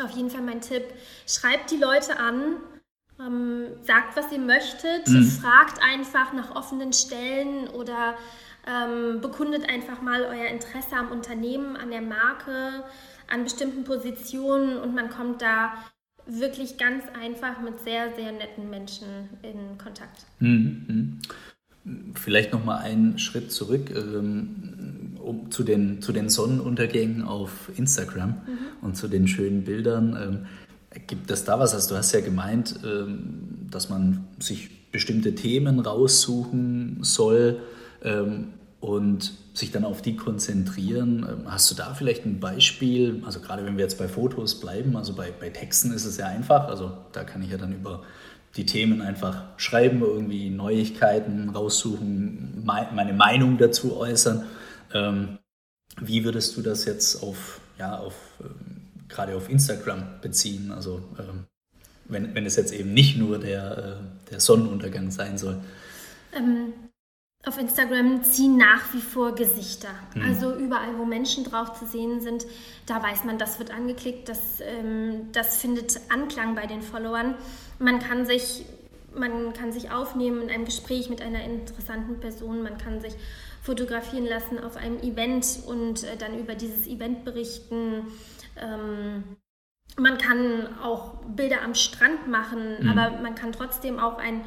auf 0.02 0.10
jeden 0.10 0.30
Fall 0.30 0.42
mein 0.42 0.60
Tipp, 0.60 0.84
schreibt 1.26 1.70
die 1.70 1.76
Leute 1.76 2.18
an, 2.18 2.56
ähm, 3.20 3.66
sagt, 3.82 4.16
was 4.16 4.32
ihr 4.32 4.38
möchtet, 4.38 5.08
mhm. 5.08 5.24
fragt 5.24 5.82
einfach 5.82 6.32
nach 6.32 6.56
offenen 6.56 6.92
Stellen 6.92 7.68
oder 7.68 8.14
ähm, 8.66 9.20
bekundet 9.20 9.68
einfach 9.68 10.02
mal 10.02 10.22
euer 10.24 10.46
Interesse 10.46 10.96
am 10.96 11.10
Unternehmen, 11.10 11.76
an 11.76 11.90
der 11.90 12.02
Marke, 12.02 12.84
an 13.28 13.44
bestimmten 13.44 13.84
Positionen 13.84 14.78
und 14.78 14.94
man 14.94 15.10
kommt 15.10 15.40
da 15.42 15.72
wirklich 16.26 16.78
ganz 16.78 17.04
einfach 17.20 17.60
mit 17.60 17.80
sehr, 17.80 18.14
sehr 18.14 18.32
netten 18.32 18.70
Menschen 18.70 19.06
in 19.42 19.78
Kontakt. 19.78 20.24
Mhm. 20.38 21.18
Vielleicht 22.14 22.52
noch 22.52 22.64
mal 22.64 22.78
einen 22.78 23.18
Schritt 23.18 23.50
zurück. 23.50 23.90
Ähm, 23.90 25.10
um, 25.22 25.50
zu, 25.50 25.62
den, 25.62 26.02
zu 26.02 26.12
den 26.12 26.28
Sonnenuntergängen 26.28 27.22
auf 27.22 27.70
Instagram 27.76 28.30
mhm. 28.30 28.58
und 28.82 28.96
zu 28.96 29.08
den 29.08 29.28
schönen 29.28 29.64
Bildern. 29.64 30.16
Ähm, 30.20 31.00
gibt 31.06 31.30
es 31.30 31.44
da 31.44 31.58
was? 31.58 31.74
Also 31.74 31.90
du 31.90 31.96
hast 31.96 32.12
ja 32.12 32.20
gemeint, 32.20 32.80
ähm, 32.84 33.68
dass 33.70 33.88
man 33.88 34.24
sich 34.38 34.90
bestimmte 34.90 35.34
Themen 35.34 35.78
raussuchen 35.78 36.98
soll 37.02 37.60
ähm, 38.02 38.48
und 38.80 39.32
sich 39.52 39.70
dann 39.70 39.84
auf 39.84 40.02
die 40.02 40.16
konzentrieren. 40.16 41.26
Ähm, 41.28 41.52
hast 41.52 41.70
du 41.70 41.75
da 41.75 41.94
vielleicht 41.94 42.25
ein 42.25 42.40
Beispiel? 42.40 43.22
Also 43.25 43.40
gerade 43.40 43.64
wenn 43.64 43.76
wir 43.76 43.84
jetzt 43.84 43.99
bei 43.99 44.08
Fotos 44.08 44.58
bleiben, 44.58 44.96
also 44.96 45.14
bei, 45.14 45.30
bei 45.30 45.50
Texten 45.50 45.92
ist 45.92 46.04
es 46.04 46.16
ja 46.16 46.26
einfach. 46.26 46.68
Also 46.68 46.92
da 47.12 47.25
kann 47.25 47.42
ich 47.42 47.50
ja 47.50 47.58
dann 47.58 47.72
über 47.72 48.02
die 48.56 48.66
Themen 48.66 49.00
einfach 49.00 49.44
schreiben, 49.58 50.00
irgendwie 50.00 50.50
Neuigkeiten 50.50 51.50
raussuchen, 51.50 52.64
meine 52.64 53.12
Meinung 53.12 53.58
dazu 53.58 53.96
äußern. 53.96 54.44
Ähm, 54.92 55.38
wie 56.00 56.25
würdest 56.25 56.56
du 56.56 56.62
das 56.62 56.84
jetzt 56.84 57.22
auf, 57.22 57.60
ja, 57.78 57.99
auf, 57.99 58.14
ähm, 58.40 58.82
gerade 59.08 59.37
auf 59.37 59.49
Instagram 59.49 60.20
beziehen? 60.20 60.72
Also 60.72 61.02
wenn, 62.06 62.34
wenn 62.34 62.46
es 62.46 62.56
jetzt 62.56 62.72
eben 62.72 62.92
nicht 62.92 63.16
nur 63.16 63.38
der, 63.38 63.78
äh, 63.78 64.30
der 64.30 64.40
Sonnenuntergang 64.40 65.10
sein 65.10 65.38
soll. 65.38 65.60
Auf 67.47 67.59
Instagram 67.59 68.23
ziehen 68.23 68.59
nach 68.59 68.92
wie 68.92 69.00
vor 69.00 69.35
Gesichter. 69.35 69.88
Mhm. 70.14 70.23
Also 70.23 70.54
überall, 70.54 70.99
wo 70.99 71.04
Menschen 71.04 71.44
drauf 71.44 71.78
zu 71.78 71.87
sehen 71.87 72.20
sind, 72.20 72.47
da 72.87 73.02
weiß 73.02 73.25
man, 73.25 73.38
das 73.38 73.59
wird 73.59 73.70
angeklickt, 73.70 74.28
das, 74.28 74.61
ähm, 74.61 75.32
das 75.32 75.56
findet 75.56 76.00
Anklang 76.11 76.54
bei 76.54 76.66
den 76.66 76.82
Followern. 76.82 77.35
Man 77.78 77.99
kann 77.99 78.26
sich 78.26 78.64
man 79.14 79.52
kann 79.52 79.73
sich 79.73 79.90
aufnehmen 79.90 80.42
in 80.42 80.50
einem 80.50 80.64
Gespräch 80.64 81.11
mit 81.11 81.23
einer 81.23 81.42
interessanten 81.42 82.20
Person, 82.20 82.62
man 82.62 82.78
kann 82.78 83.00
sich 83.00 83.14
fotografieren 83.62 84.26
lassen 84.26 84.59
auf 84.59 84.76
einem 84.76 84.99
Event 85.00 85.61
und 85.66 86.04
äh, 86.04 86.16
dann 86.16 86.38
über 86.38 86.54
dieses 86.54 86.87
Event 86.87 87.25
berichten. 87.25 88.06
Ähm, 88.56 89.25
man 89.97 90.18
kann 90.18 90.78
auch 90.82 91.16
Bilder 91.25 91.62
am 91.62 91.75
Strand 91.75 92.28
machen, 92.28 92.76
mhm. 92.80 92.88
aber 92.88 93.18
man 93.20 93.35
kann 93.35 93.52
trotzdem 93.52 93.99
auch 93.99 94.18
ein 94.18 94.42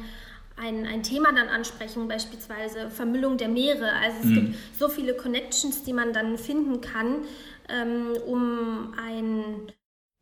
ein, 0.56 0.86
ein 0.86 1.02
Thema 1.02 1.32
dann 1.32 1.48
ansprechen, 1.48 2.06
beispielsweise 2.08 2.90
Vermüllung 2.90 3.36
der 3.36 3.48
Meere. 3.48 3.92
Also 3.92 4.18
es 4.20 4.26
mhm. 4.26 4.34
gibt 4.34 4.56
so 4.78 4.88
viele 4.88 5.14
Connections, 5.14 5.82
die 5.82 5.92
man 5.92 6.12
dann 6.12 6.38
finden 6.38 6.80
kann, 6.80 7.22
ähm, 7.68 8.12
um 8.26 8.94
ein, 8.96 9.72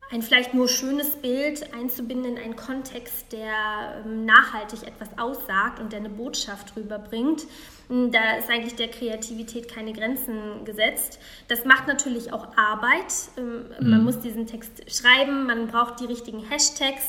ein 0.09 0.21
vielleicht 0.21 0.53
nur 0.53 0.67
schönes 0.67 1.17
Bild 1.17 1.73
einzubinden 1.73 2.35
in 2.35 2.43
einen 2.43 2.55
Kontext, 2.55 3.31
der 3.31 4.03
ähm, 4.05 4.25
nachhaltig 4.25 4.83
etwas 4.87 5.09
aussagt 5.17 5.79
und 5.79 5.91
der 5.91 5.99
eine 5.99 6.09
Botschaft 6.09 6.75
rüberbringt. 6.75 7.43
Hm, 7.89 8.11
da 8.11 8.37
ist 8.37 8.49
eigentlich 8.49 8.75
der 8.75 8.87
Kreativität 8.87 9.67
keine 9.67 9.93
Grenzen 9.93 10.65
gesetzt. 10.65 11.19
Das 11.47 11.63
macht 11.63 11.87
natürlich 11.87 12.33
auch 12.33 12.57
Arbeit. 12.57 13.13
Ähm, 13.37 13.65
mhm. 13.79 13.89
Man 13.89 14.03
muss 14.03 14.19
diesen 14.19 14.47
Text 14.47 14.83
schreiben, 14.91 15.45
man 15.45 15.67
braucht 15.67 15.99
die 15.99 16.05
richtigen 16.05 16.39
Hashtags. 16.49 17.03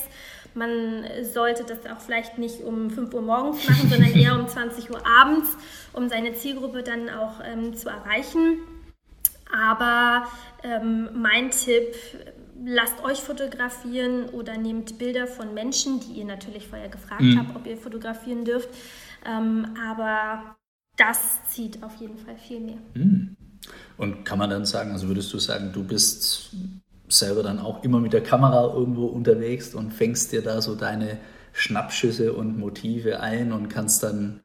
Man 0.55 1.05
sollte 1.23 1.63
das 1.63 1.85
auch 1.91 1.99
vielleicht 1.99 2.37
nicht 2.37 2.61
um 2.61 2.89
5 2.89 3.13
Uhr 3.13 3.21
morgens 3.21 3.67
machen, 3.67 3.89
sondern 3.89 4.13
eher 4.15 4.39
um 4.39 4.47
20 4.47 4.89
Uhr 4.89 5.01
abends, 5.05 5.49
um 5.93 6.09
seine 6.09 6.33
Zielgruppe 6.33 6.83
dann 6.83 7.09
auch 7.09 7.41
ähm, 7.43 7.75
zu 7.75 7.89
erreichen. 7.89 8.59
Aber 9.53 10.27
ähm, 10.63 11.09
mein 11.13 11.51
Tipp, 11.51 11.95
lasst 12.63 13.03
euch 13.03 13.19
fotografieren 13.19 14.29
oder 14.29 14.57
nehmt 14.57 14.97
Bilder 14.97 15.27
von 15.27 15.53
Menschen, 15.53 15.99
die 15.99 16.19
ihr 16.19 16.25
natürlich 16.25 16.67
vorher 16.67 16.89
gefragt 16.89 17.21
mhm. 17.21 17.39
habt, 17.39 17.55
ob 17.55 17.67
ihr 17.67 17.77
fotografieren 17.77 18.45
dürft. 18.45 18.69
Ähm, 19.25 19.75
aber 19.89 20.55
das 20.97 21.39
zieht 21.49 21.83
auf 21.83 21.95
jeden 21.97 22.17
Fall 22.17 22.37
viel 22.37 22.59
mehr. 22.59 22.77
Mhm. 22.93 23.35
Und 23.97 24.25
kann 24.25 24.39
man 24.39 24.49
dann 24.49 24.65
sagen, 24.65 24.91
also 24.91 25.07
würdest 25.07 25.33
du 25.33 25.39
sagen, 25.39 25.71
du 25.73 25.83
bist 25.83 26.51
selber 27.07 27.43
dann 27.43 27.59
auch 27.59 27.83
immer 27.83 27.99
mit 27.99 28.13
der 28.13 28.23
Kamera 28.23 28.73
irgendwo 28.73 29.05
unterwegs 29.05 29.75
und 29.75 29.91
fängst 29.91 30.31
dir 30.31 30.41
da 30.41 30.61
so 30.61 30.75
deine 30.75 31.17
Schnappschüsse 31.53 32.33
und 32.33 32.57
Motive 32.57 33.19
ein 33.19 33.51
und 33.51 33.69
kannst 33.69 34.03
dann 34.03 34.41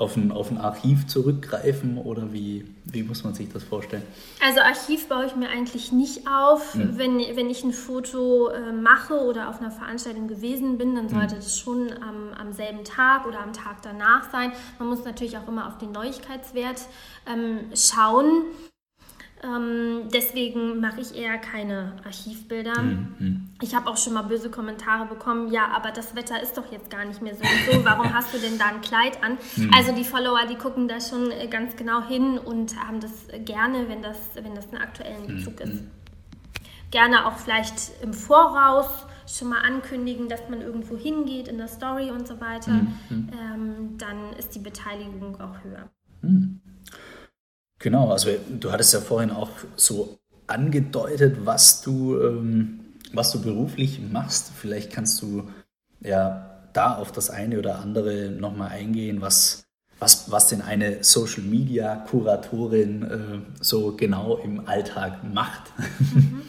auf 0.00 0.16
ein, 0.16 0.32
auf 0.32 0.50
ein 0.50 0.58
Archiv 0.58 1.06
zurückgreifen 1.06 1.98
oder 1.98 2.32
wie, 2.32 2.64
wie 2.84 3.02
muss 3.02 3.24
man 3.24 3.34
sich 3.34 3.52
das 3.52 3.64
vorstellen? 3.64 4.02
Also 4.44 4.60
Archiv 4.60 5.08
baue 5.08 5.26
ich 5.26 5.36
mir 5.36 5.48
eigentlich 5.48 5.92
nicht 5.92 6.26
auf. 6.28 6.74
Mhm. 6.74 6.98
Wenn, 6.98 7.18
wenn 7.18 7.50
ich 7.50 7.64
ein 7.64 7.72
Foto 7.72 8.48
äh, 8.48 8.72
mache 8.72 9.14
oder 9.14 9.48
auf 9.48 9.60
einer 9.60 9.70
Veranstaltung 9.70 10.28
gewesen 10.28 10.78
bin, 10.78 10.94
dann 10.94 11.08
sollte 11.08 11.34
mhm. 11.34 11.38
das 11.38 11.58
schon 11.58 11.90
am, 12.02 12.32
am 12.38 12.52
selben 12.52 12.84
Tag 12.84 13.26
oder 13.26 13.40
am 13.40 13.52
Tag 13.52 13.82
danach 13.82 14.30
sein. 14.30 14.52
Man 14.78 14.88
muss 14.88 15.04
natürlich 15.04 15.36
auch 15.36 15.48
immer 15.48 15.66
auf 15.66 15.78
den 15.78 15.92
Neuigkeitswert 15.92 16.82
ähm, 17.26 17.70
schauen. 17.74 18.44
Ähm, 19.42 20.08
deswegen 20.12 20.80
mache 20.80 21.00
ich 21.00 21.14
eher 21.16 21.38
keine 21.38 21.92
Archivbilder. 22.04 22.82
Mhm. 22.82 23.50
Ich 23.62 23.74
habe 23.74 23.88
auch 23.88 23.96
schon 23.96 24.14
mal 24.14 24.22
böse 24.22 24.50
Kommentare 24.50 25.06
bekommen, 25.06 25.52
ja, 25.52 25.68
aber 25.68 25.92
das 25.92 26.16
Wetter 26.16 26.42
ist 26.42 26.56
doch 26.56 26.72
jetzt 26.72 26.90
gar 26.90 27.04
nicht 27.04 27.22
mehr 27.22 27.34
so 27.36 27.42
und 27.42 27.72
so, 27.72 27.84
warum 27.84 28.12
hast 28.12 28.34
du 28.34 28.38
denn 28.38 28.58
da 28.58 28.66
ein 28.66 28.80
Kleid 28.80 29.22
an? 29.22 29.38
Mhm. 29.56 29.70
Also 29.74 29.92
die 29.92 30.04
Follower, 30.04 30.40
die 30.50 30.56
gucken 30.56 30.88
da 30.88 31.00
schon 31.00 31.30
äh, 31.30 31.46
ganz 31.46 31.76
genau 31.76 32.02
hin 32.02 32.36
und 32.36 32.76
haben 32.84 32.98
das 33.00 33.28
gerne, 33.44 33.88
wenn 33.88 34.02
das, 34.02 34.18
wenn 34.34 34.56
das 34.56 34.68
einen 34.72 34.82
aktuellen 34.82 35.22
mhm. 35.22 35.36
Bezug 35.36 35.60
ist. 35.60 35.84
Gerne 36.90 37.26
auch 37.26 37.36
vielleicht 37.36 38.02
im 38.02 38.14
Voraus 38.14 38.88
schon 39.26 39.50
mal 39.50 39.60
ankündigen, 39.60 40.28
dass 40.28 40.48
man 40.48 40.62
irgendwo 40.62 40.96
hingeht 40.96 41.46
in 41.46 41.58
der 41.58 41.68
Story 41.68 42.10
und 42.10 42.26
so 42.26 42.40
weiter. 42.40 42.72
Mhm. 42.72 43.28
Ähm, 43.32 43.98
dann 43.98 44.32
ist 44.36 44.54
die 44.54 44.60
Beteiligung 44.60 45.40
auch 45.40 45.62
höher. 45.62 45.88
Genau, 47.78 48.10
also 48.10 48.30
du 48.48 48.72
hattest 48.72 48.92
ja 48.92 49.00
vorhin 49.00 49.30
auch 49.30 49.50
so 49.76 50.18
angedeutet, 50.46 51.44
was 51.44 51.80
du, 51.82 52.20
ähm, 52.20 52.80
was 53.12 53.30
du 53.32 53.40
beruflich 53.40 54.00
machst. 54.00 54.50
Vielleicht 54.56 54.92
kannst 54.92 55.22
du 55.22 55.48
ja 56.00 56.58
da 56.72 56.96
auf 56.96 57.12
das 57.12 57.30
eine 57.30 57.58
oder 57.58 57.78
andere 57.78 58.30
nochmal 58.30 58.70
eingehen, 58.70 59.20
was, 59.20 59.64
was, 59.98 60.30
was 60.30 60.48
denn 60.48 60.62
eine 60.62 61.04
Social 61.04 61.42
Media 61.42 61.96
Kuratorin 61.96 63.02
äh, 63.02 63.62
so 63.62 63.94
genau 63.96 64.36
im 64.36 64.66
Alltag 64.66 65.22
macht. 65.22 65.72
Mhm. 66.00 66.42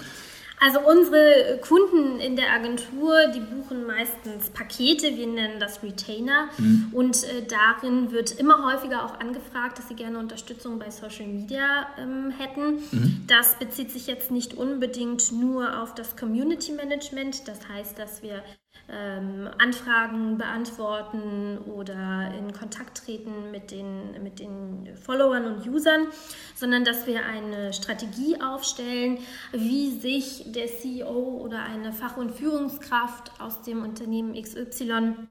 Also 0.61 0.79
unsere 0.81 1.59
Kunden 1.61 2.19
in 2.19 2.35
der 2.35 2.51
Agentur, 2.51 3.27
die 3.33 3.39
buchen 3.39 3.85
meistens 3.85 4.49
Pakete, 4.49 5.15
wir 5.15 5.27
nennen 5.27 5.59
das 5.59 5.81
Retainer. 5.81 6.49
Mhm. 6.57 6.89
Und 6.91 7.23
äh, 7.23 7.43
darin 7.47 8.11
wird 8.11 8.37
immer 8.37 8.65
häufiger 8.65 9.05
auch 9.05 9.19
angefragt, 9.19 9.77
dass 9.77 9.87
sie 9.87 9.95
gerne 9.95 10.19
Unterstützung 10.19 10.77
bei 10.77 10.89
Social 10.91 11.27
Media 11.27 11.87
ähm, 11.97 12.31
hätten. 12.37 12.83
Mhm. 12.91 13.23
Das 13.27 13.57
bezieht 13.57 13.91
sich 13.91 14.07
jetzt 14.07 14.31
nicht 14.31 14.53
unbedingt 14.53 15.31
nur 15.31 15.81
auf 15.81 15.95
das 15.95 16.17
Community 16.17 16.73
Management. 16.73 17.47
Das 17.47 17.69
heißt, 17.69 17.97
dass 17.97 18.21
wir 18.21 18.43
ähm, 18.91 19.49
Anfragen 19.57 20.37
beantworten 20.37 21.57
oder 21.59 22.31
in 22.37 22.53
Kontakt 22.53 23.05
treten 23.05 23.51
mit 23.51 23.71
den, 23.71 24.23
mit 24.23 24.39
den 24.39 24.95
Followern 24.95 25.45
und 25.45 25.67
Usern, 25.67 26.07
sondern 26.55 26.85
dass 26.85 27.05
wir 27.05 27.25
eine 27.25 27.73
Strategie 27.73 28.41
aufstellen, 28.41 29.19
wie 29.51 29.99
sich 29.99 30.45
der 30.47 30.67
CEO 30.67 31.41
oder 31.43 31.63
eine 31.63 31.93
Fach- 31.93 32.17
und 32.17 32.31
Führungskraft 32.31 33.31
aus 33.39 33.61
dem 33.61 33.83
Unternehmen 33.83 34.33
XY 34.41 35.27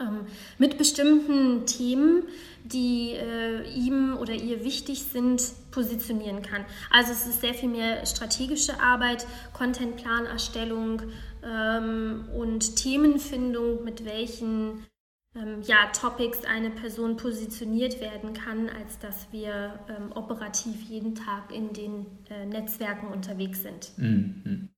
ähm, 0.00 0.26
mit 0.58 0.78
bestimmten 0.78 1.66
Themen, 1.66 2.24
die 2.64 3.12
äh, 3.12 3.62
ihm 3.72 4.16
oder 4.18 4.34
ihr 4.34 4.64
wichtig 4.64 5.04
sind, 5.04 5.42
positionieren 5.70 6.42
kann. 6.42 6.64
Also 6.90 7.12
es 7.12 7.26
ist 7.26 7.40
sehr 7.40 7.54
viel 7.54 7.68
mehr 7.68 8.04
strategische 8.04 8.80
Arbeit, 8.80 9.26
Contentplanerstellung 9.52 11.02
ähm, 11.46 12.28
und 12.34 12.76
Themenfindung, 12.76 13.84
mit 13.84 14.04
welchen 14.04 14.86
ähm, 15.34 15.62
ja, 15.62 15.90
Topics 15.92 16.44
eine 16.44 16.70
Person 16.70 17.16
positioniert 17.16 18.00
werden 18.00 18.32
kann, 18.32 18.68
als 18.68 18.98
dass 18.98 19.32
wir 19.32 19.78
ähm, 19.88 20.12
operativ 20.14 20.82
jeden 20.88 21.14
Tag 21.14 21.52
in 21.54 21.72
den 21.72 22.06
äh, 22.28 22.46
Netzwerken 22.46 23.08
unterwegs 23.08 23.62
sind. 23.62 23.92
Mhm. 23.96 24.70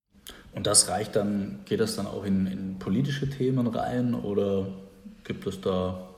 Und 0.52 0.66
das 0.66 0.88
reicht 0.88 1.16
dann, 1.16 1.60
geht 1.64 1.80
das 1.80 1.96
dann 1.96 2.06
auch 2.06 2.24
in, 2.24 2.46
in 2.46 2.78
politische 2.78 3.30
Themen 3.30 3.66
rein 3.68 4.14
oder 4.14 4.66
Gibt 5.28 5.46
es 5.46 5.60
da? 5.60 6.14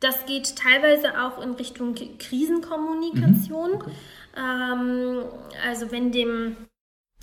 Das 0.00 0.26
geht 0.26 0.56
teilweise 0.56 1.22
auch 1.22 1.40
in 1.40 1.52
Richtung 1.52 1.94
Krisenkommunikation. 1.94 3.70
Mhm. 3.70 3.76
Okay. 3.76 3.92
Ähm, 4.36 5.24
also 5.64 5.92
wenn 5.92 6.10
dem, 6.10 6.56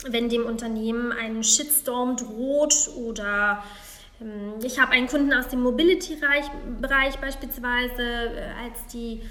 wenn 0.09 0.29
dem 0.29 0.45
Unternehmen 0.45 1.11
ein 1.11 1.43
Shitstorm 1.43 2.17
droht 2.17 2.89
oder 2.95 3.63
ähm, 4.21 4.53
ich 4.63 4.79
habe 4.79 4.91
einen 4.91 5.07
Kunden 5.07 5.33
aus 5.33 5.47
dem 5.47 5.61
Mobility-Bereich 5.61 7.15
beispielsweise, 7.19 8.01
äh, 8.01 8.51
als 8.63 8.87
die 8.91 9.21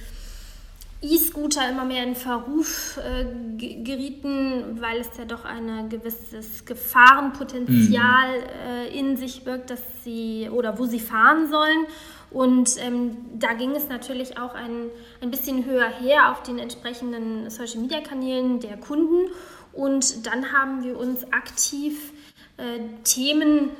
E-Scooter 1.05 1.69
immer 1.69 1.85
mehr 1.85 2.05
in 2.05 2.15
Verruf 2.15 2.99
äh, 2.99 3.25
gerieten, 3.59 4.81
weil 4.81 5.01
es 5.01 5.09
ja 5.19 5.25
doch 5.25 5.45
ein 5.45 5.89
gewisses 5.89 6.65
Gefahrenpotenzial 6.65 8.39
mhm. 8.39 8.69
äh, 8.69 8.99
in 8.99 9.17
sich 9.17 9.43
birgt, 9.43 9.71
dass 9.71 9.83
sie 10.05 10.49
oder 10.51 10.79
wo 10.79 10.87
sie 10.87 11.01
fahren 11.01 11.51
sollen. 11.51 11.87
Und 12.31 12.77
ähm, 12.79 13.17
da 13.39 13.53
ging 13.53 13.73
es 13.73 13.89
natürlich 13.89 14.39
auch 14.39 14.55
ein, 14.55 14.91
ein 15.21 15.31
bisschen 15.31 15.67
höher 15.67 15.89
her 15.89 16.31
auf 16.31 16.43
den 16.43 16.59
entsprechenden 16.59 17.51
Social-Media-Kanälen 17.51 18.61
der 18.61 18.77
Kunden. 18.77 19.29
Und 19.73 20.27
dann 20.27 20.53
haben 20.53 20.85
wir 20.85 20.99
uns 20.99 21.25
aktiv 21.33 22.13
äh, 22.57 22.81
Themen, 23.05 23.71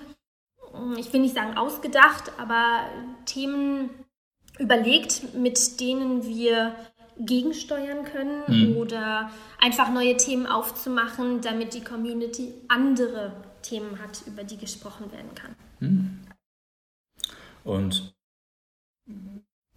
ich 0.97 1.13
will 1.13 1.21
nicht 1.21 1.35
sagen 1.35 1.57
ausgedacht, 1.57 2.33
aber 2.39 2.87
Themen 3.27 3.91
überlegt, 4.59 5.35
mit 5.35 5.81
denen 5.81 6.25
wir 6.25 6.75
gegensteuern 7.19 8.05
können 8.05 8.43
mhm. 8.47 8.77
oder 8.77 9.31
einfach 9.61 9.93
neue 9.93 10.17
Themen 10.17 10.47
aufzumachen, 10.47 11.41
damit 11.41 11.75
die 11.75 11.85
Community 11.85 12.55
andere 12.69 13.33
Themen 13.63 13.99
hat, 14.03 14.23
über 14.27 14.45
die 14.45 14.57
gesprochen 14.57 15.13
werden 15.13 15.35
kann. 15.35 15.55
Mhm. 15.81 16.21
Und 17.65 18.15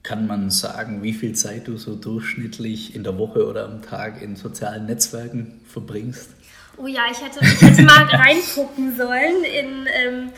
kann 0.05 0.27
man 0.27 0.51
sagen, 0.51 1.01
wie 1.01 1.13
viel 1.13 1.33
Zeit 1.33 1.67
du 1.67 1.77
so 1.77 1.95
durchschnittlich 1.95 2.95
in 2.95 3.03
der 3.03 3.17
Woche 3.17 3.47
oder 3.47 3.65
am 3.65 3.81
Tag 3.81 4.21
in 4.21 4.35
sozialen 4.35 4.85
Netzwerken 4.85 5.59
verbringst? 5.65 6.29
Oh 6.77 6.87
ja, 6.87 7.03
ich 7.11 7.21
hätte, 7.21 7.39
ich 7.41 7.61
hätte 7.61 7.81
mal 7.81 8.03
reingucken 8.03 8.95
sollen 8.95 9.43
in, 9.43 9.87
ähm, 9.87 10.31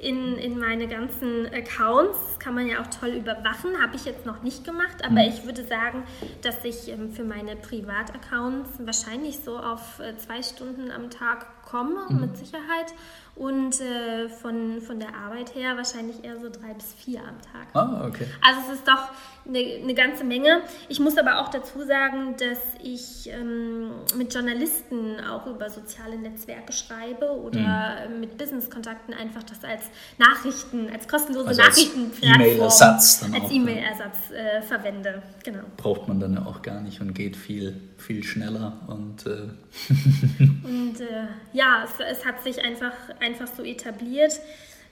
in, 0.00 0.36
in 0.38 0.58
meine 0.58 0.88
ganzen 0.88 1.46
Accounts. 1.46 2.18
Das 2.26 2.38
kann 2.40 2.54
man 2.54 2.66
ja 2.66 2.80
auch 2.80 2.88
toll 2.88 3.10
überwachen. 3.10 3.80
Habe 3.80 3.94
ich 3.94 4.04
jetzt 4.04 4.26
noch 4.26 4.42
nicht 4.42 4.64
gemacht, 4.64 5.04
aber 5.04 5.22
mhm. 5.22 5.28
ich 5.28 5.44
würde 5.44 5.64
sagen, 5.64 6.02
dass 6.42 6.64
ich 6.64 6.88
ähm, 6.88 7.12
für 7.12 7.24
meine 7.24 7.54
Privataccounts 7.54 8.70
wahrscheinlich 8.80 9.38
so 9.44 9.56
auf 9.56 10.00
äh, 10.00 10.16
zwei 10.16 10.42
Stunden 10.42 10.90
am 10.90 11.10
Tag 11.10 11.46
komme, 11.62 12.06
mhm. 12.08 12.22
mit 12.22 12.36
Sicherheit. 12.36 12.92
Und 13.34 13.80
äh, 13.80 14.28
von, 14.28 14.82
von 14.82 15.00
der 15.00 15.14
Arbeit 15.14 15.54
her 15.54 15.76
wahrscheinlich 15.76 16.22
eher 16.22 16.38
so 16.38 16.50
drei 16.50 16.74
bis 16.74 16.92
vier 16.92 17.20
am 17.20 17.40
Tag. 17.40 17.66
Ah, 17.72 18.06
okay. 18.06 18.26
Also 18.42 18.60
es 18.68 18.78
ist 18.78 18.86
doch 18.86 19.08
eine, 19.46 19.58
eine 19.58 19.94
ganze 19.94 20.24
Menge. 20.24 20.60
Ich 20.88 21.00
muss 21.00 21.16
aber 21.16 21.40
auch 21.40 21.48
dazu 21.48 21.82
sagen, 21.82 22.36
dass 22.38 22.58
ich 22.82 23.30
ähm, 23.32 23.90
mit 24.16 24.32
Journalisten 24.34 25.18
auch 25.20 25.46
über 25.46 25.70
soziale 25.70 26.18
Netzwerke 26.18 26.72
schreibe 26.72 27.30
oder 27.40 28.08
mhm. 28.08 28.20
mit 28.20 28.38
Business-Kontakten 28.38 29.14
einfach 29.14 29.42
das 29.42 29.64
als 29.64 29.84
Nachrichten, 30.18 30.90
als 30.92 31.08
kostenlose 31.08 31.48
also 31.48 31.62
Nachrichtenplattform 31.62 32.40
E-Mail-Ersatz 32.40 33.24
als 33.32 33.50
E-Mail-Ersatz 33.50 34.30
äh, 34.30 34.62
verwende. 34.62 35.22
Genau. 35.42 35.64
Braucht 35.76 36.06
man 36.06 36.20
dann 36.20 36.34
ja 36.34 36.46
auch 36.46 36.62
gar 36.62 36.80
nicht 36.80 37.00
und 37.00 37.14
geht 37.14 37.36
viel, 37.36 37.80
viel 37.98 38.22
schneller 38.22 38.78
und 38.86 39.26
äh 39.26 39.48
und 40.38 41.00
äh, 41.00 41.26
ja, 41.52 41.84
es, 41.84 42.18
es 42.18 42.24
hat 42.26 42.42
sich 42.42 42.62
einfach, 42.62 42.92
einfach 43.22 43.48
so 43.56 43.62
etabliert 43.62 44.40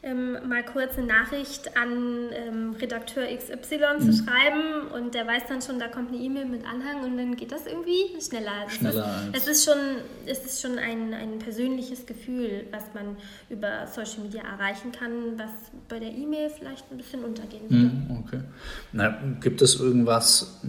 ähm, 0.03 0.49
mal 0.49 0.65
kurz 0.65 0.97
eine 0.97 1.09
Nachricht 1.09 1.77
an 1.77 2.31
ähm, 2.33 2.75
Redakteur 2.81 3.25
XY 3.27 3.77
mhm. 3.99 4.01
zu 4.01 4.13
schreiben 4.25 4.89
und 4.95 5.15
der 5.15 5.27
weiß 5.27 5.43
dann 5.49 5.61
schon, 5.61 5.79
da 5.79 5.89
kommt 5.89 6.09
eine 6.09 6.19
E-Mail 6.19 6.47
mit 6.47 6.65
Anhang 6.65 7.05
und 7.05 7.19
dann 7.19 7.37
geht 7.37 7.53
das 7.53 7.67
irgendwie 7.67 8.19
schneller. 8.19 8.69
schneller 8.69 9.25
es, 9.35 9.47
ist, 9.47 9.49
es 9.49 9.59
ist 9.59 9.65
schon, 9.67 9.79
es 10.25 10.39
ist 10.47 10.63
schon 10.63 10.79
ein, 10.79 11.13
ein 11.13 11.39
persönliches 11.39 12.07
Gefühl, 12.07 12.65
was 12.71 12.85
man 12.95 13.17
über 13.51 13.87
Social 13.89 14.23
Media 14.23 14.43
erreichen 14.43 14.91
kann, 14.91 15.39
was 15.39 15.51
bei 15.89 15.99
der 15.99 16.13
E-Mail 16.13 16.49
vielleicht 16.49 16.91
ein 16.91 16.97
bisschen 16.97 17.23
untergehen 17.23 17.65
würde. 17.69 17.85
Mhm, 17.85 18.25
okay. 18.25 18.41
Na, 18.93 19.19
gibt 19.41 19.61
es 19.61 19.79
irgendwas, 19.79 20.61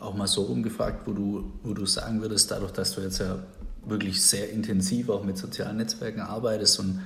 auch 0.00 0.14
mal 0.14 0.26
so 0.26 0.42
rumgefragt, 0.42 1.06
wo 1.06 1.12
du, 1.12 1.52
wo 1.62 1.72
du 1.72 1.86
sagen 1.86 2.20
würdest, 2.20 2.50
dadurch, 2.50 2.72
dass 2.72 2.96
du 2.96 3.00
jetzt 3.02 3.20
ja 3.20 3.38
wirklich 3.84 4.22
sehr 4.22 4.50
intensiv 4.50 5.08
auch 5.08 5.24
mit 5.24 5.36
sozialen 5.36 5.76
Netzwerken 5.76 6.20
arbeitest 6.20 6.78
und 6.80 7.02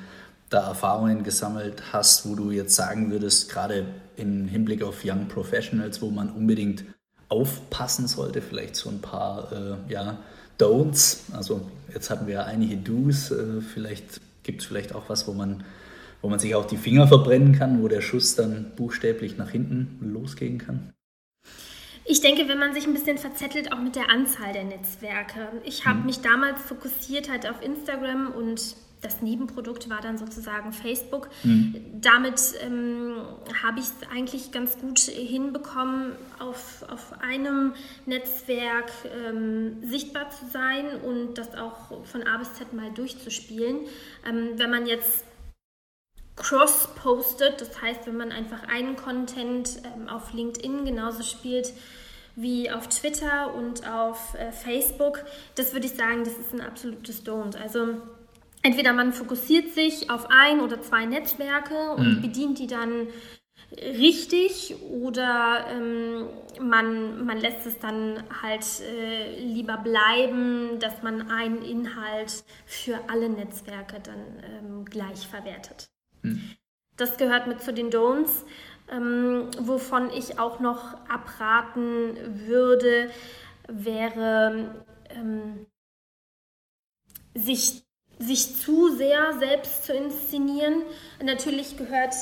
da 0.51 0.69
Erfahrungen 0.69 1.25
gesammelt 1.25 1.93
hast, 1.93 2.29
wo 2.29 2.35
du 2.35 2.51
jetzt 2.51 2.75
sagen 2.77 3.11
würdest, 3.11 3.51
gerade 3.51 3.87
im 4.17 4.47
Hinblick 4.47 4.83
auf 4.83 5.05
Young 5.05 5.29
Professionals, 5.29 6.01
wo 6.03 6.11
man 6.11 6.31
unbedingt 6.31 6.85
aufpassen 7.29 8.07
sollte, 8.07 8.41
vielleicht 8.41 8.77
so 8.77 8.89
ein 8.89 9.01
paar 9.01 9.51
äh, 9.53 9.93
ja, 9.93 10.19
Don'ts. 10.59 11.33
Also 11.33 11.69
jetzt 11.93 12.11
hatten 12.11 12.27
wir 12.27 12.35
ja 12.35 12.45
einige 12.45 12.77
Do's, 12.77 13.31
äh, 13.31 13.61
vielleicht 13.61 14.21
gibt 14.45 14.63
es 14.63 14.67
vielleicht 14.67 14.95
auch 14.95 15.09
was, 15.09 15.27
wo 15.27 15.33
man, 15.33 15.65
wo 16.23 16.29
man 16.29 16.39
sich 16.39 16.55
auch 16.55 16.67
die 16.67 16.77
Finger 16.77 17.09
verbrennen 17.09 17.53
kann, 17.53 17.83
wo 17.83 17.89
der 17.89 18.01
Schuss 18.01 18.37
dann 18.37 18.73
buchstäblich 18.77 19.37
nach 19.37 19.51
hinten 19.51 20.13
losgehen 20.13 20.59
kann. 20.59 20.93
Ich 22.09 22.21
denke, 22.21 22.49
wenn 22.49 22.59
man 22.59 22.73
sich 22.73 22.87
ein 22.87 22.95
bisschen 22.95 23.19
verzettelt, 23.19 23.73
auch 23.73 23.81
mit 23.81 23.97
der 23.97 24.11
Anzahl 24.11 24.53
der 24.53 24.65
Netzwerke. 24.65 25.49
Ich 25.65 25.87
habe 25.87 25.99
hm. 25.99 26.07
mich 26.07 26.21
damals 26.21 26.63
fokussiert 26.63 27.29
halt 27.29 27.49
auf 27.49 27.63
Instagram 27.63 28.33
und 28.33 28.77
das 29.03 29.23
Nebenprodukt 29.23 29.89
war 29.91 30.01
dann 30.01 30.19
sozusagen 30.19 30.73
Facebook. 30.73 31.29
Mhm. 31.45 31.75
Damit 32.01 32.41
ähm, 32.63 33.17
habe 33.63 33.79
ich 33.79 33.87
es 33.87 34.11
eigentlich 34.11 34.53
ganz 34.53 34.79
gut 34.79 34.99
hinbekommen, 34.99 36.13
auf, 36.39 36.85
auf 36.89 37.21
einem 37.21 37.75
Netzwerk 38.07 38.91
ähm, 39.29 39.77
sichtbar 39.83 40.31
zu 40.31 40.47
sein 40.47 40.87
und 41.03 41.35
das 41.35 41.55
auch 41.55 42.05
von 42.05 42.23
A 42.23 42.39
bis 42.39 42.55
Z 42.55 42.73
mal 42.73 42.91
durchzuspielen. 42.93 43.81
Ähm, 44.27 44.53
wenn 44.57 44.71
man 44.71 44.87
jetzt 44.87 45.25
cross 46.37 46.89
postet, 46.95 47.61
das 47.61 47.81
heißt, 47.81 48.07
wenn 48.07 48.17
man 48.17 48.31
einfach 48.31 48.69
einen 48.69 48.97
Content 48.97 49.81
ähm, 49.85 50.09
auf 50.09 50.33
LinkedIn 50.33 50.85
genauso 50.85 51.23
spielt, 51.23 51.73
wie 52.37 52.71
auf 52.71 52.89
Twitter 52.89 53.55
und 53.55 53.89
auf 53.89 54.35
äh, 54.35 54.53
Facebook, 54.53 55.25
das 55.55 55.73
würde 55.73 55.87
ich 55.87 55.95
sagen, 55.95 56.25
das 56.25 56.35
ist 56.35 56.53
ein 56.53 56.61
absolutes 56.61 57.25
Don't. 57.25 57.57
Also 57.57 57.97
entweder 58.63 58.93
man 58.93 59.15
fokussiert 59.15 59.73
sich 59.73 60.11
auf 60.11 60.29
ein 60.29 60.61
oder 60.61 60.83
zwei 60.83 61.07
Netzwerke 61.07 61.93
und 61.93 62.19
mhm. 62.19 62.21
bedient 62.21 62.59
die 62.59 62.67
dann 62.67 63.09
richtig 63.81 64.77
oder 64.83 65.67
ähm, 65.71 66.27
man, 66.61 67.25
man 67.25 67.39
lässt 67.39 67.67
es 67.67 67.79
dann 67.79 68.23
halt 68.43 68.65
äh, 68.81 69.41
lieber 69.41 69.79
bleiben, 69.79 70.79
dass 70.79 71.03
man 71.03 71.31
einen 71.31 71.63
Inhalt 71.63 72.45
für 72.67 73.01
alle 73.09 73.29
Netzwerke 73.29 74.01
dann 74.01 74.45
ähm, 74.45 74.85
gleich 74.85 75.27
verwertet. 75.27 75.89
Mhm. 76.27 76.57
Das 76.97 77.17
gehört 77.19 77.47
mit 77.47 77.63
zu 77.63 77.73
den 77.73 77.91
Don'ts, 77.91 78.45
ähm, 78.91 79.51
wovon 79.59 80.11
ich 80.11 80.39
auch 80.39 80.61
noch 80.61 80.95
abraten 81.09 82.17
würde, 82.47 83.11
wäre 83.69 84.85
ähm, 85.11 85.67
sich 87.35 87.83
sich 88.19 88.57
zu 88.57 88.89
sehr 88.97 89.35
selbst 89.39 89.85
zu 89.85 89.93
inszenieren. 89.93 90.83
Natürlich 91.23 91.77
gehört 91.77 92.15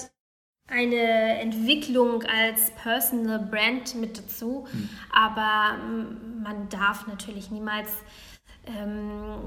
eine 0.66 1.38
Entwicklung 1.40 2.22
als 2.24 2.70
Personal 2.72 3.38
Brand 3.38 3.94
mit 3.96 4.18
dazu, 4.18 4.66
mhm. 4.72 4.88
aber 5.12 5.78
man 6.42 6.68
darf 6.68 7.06
natürlich 7.06 7.50
niemals 7.50 7.90
ähm, 8.66 9.38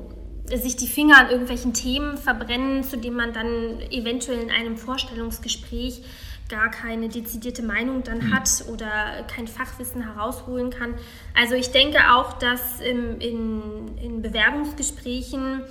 sich 0.55 0.75
die 0.75 0.87
Finger 0.87 1.17
an 1.17 1.29
irgendwelchen 1.29 1.73
Themen 1.73 2.17
verbrennen, 2.17 2.83
zu 2.83 2.97
denen 2.97 3.17
man 3.17 3.33
dann 3.33 3.81
eventuell 3.91 4.39
in 4.39 4.51
einem 4.51 4.77
Vorstellungsgespräch 4.77 6.03
gar 6.49 6.71
keine 6.71 7.09
dezidierte 7.09 7.61
Meinung 7.61 8.03
dann 8.03 8.19
mhm. 8.19 8.33
hat 8.33 8.63
oder 8.71 9.23
kein 9.27 9.47
Fachwissen 9.47 10.01
herausholen 10.01 10.69
kann. 10.69 10.95
Also 11.35 11.55
ich 11.55 11.71
denke 11.71 12.13
auch, 12.13 12.33
dass 12.33 12.79
in, 12.79 13.19
in, 13.19 13.97
in 13.97 14.21
Bewerbungsgesprächen 14.21 15.63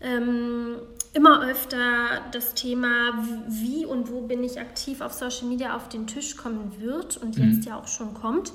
ähm, 0.00 0.76
immer 1.14 1.48
öfter 1.48 2.22
das 2.32 2.54
Thema, 2.54 3.24
wie 3.48 3.86
und 3.86 4.10
wo 4.10 4.20
bin 4.20 4.44
ich 4.44 4.60
aktiv 4.60 5.00
auf 5.00 5.12
Social 5.14 5.46
Media 5.48 5.74
auf 5.74 5.88
den 5.88 6.06
Tisch 6.06 6.36
kommen 6.36 6.80
wird 6.80 7.16
und 7.16 7.38
mhm. 7.38 7.52
jetzt 7.52 7.66
ja 7.66 7.78
auch 7.78 7.88
schon 7.88 8.14
kommt. 8.14 8.52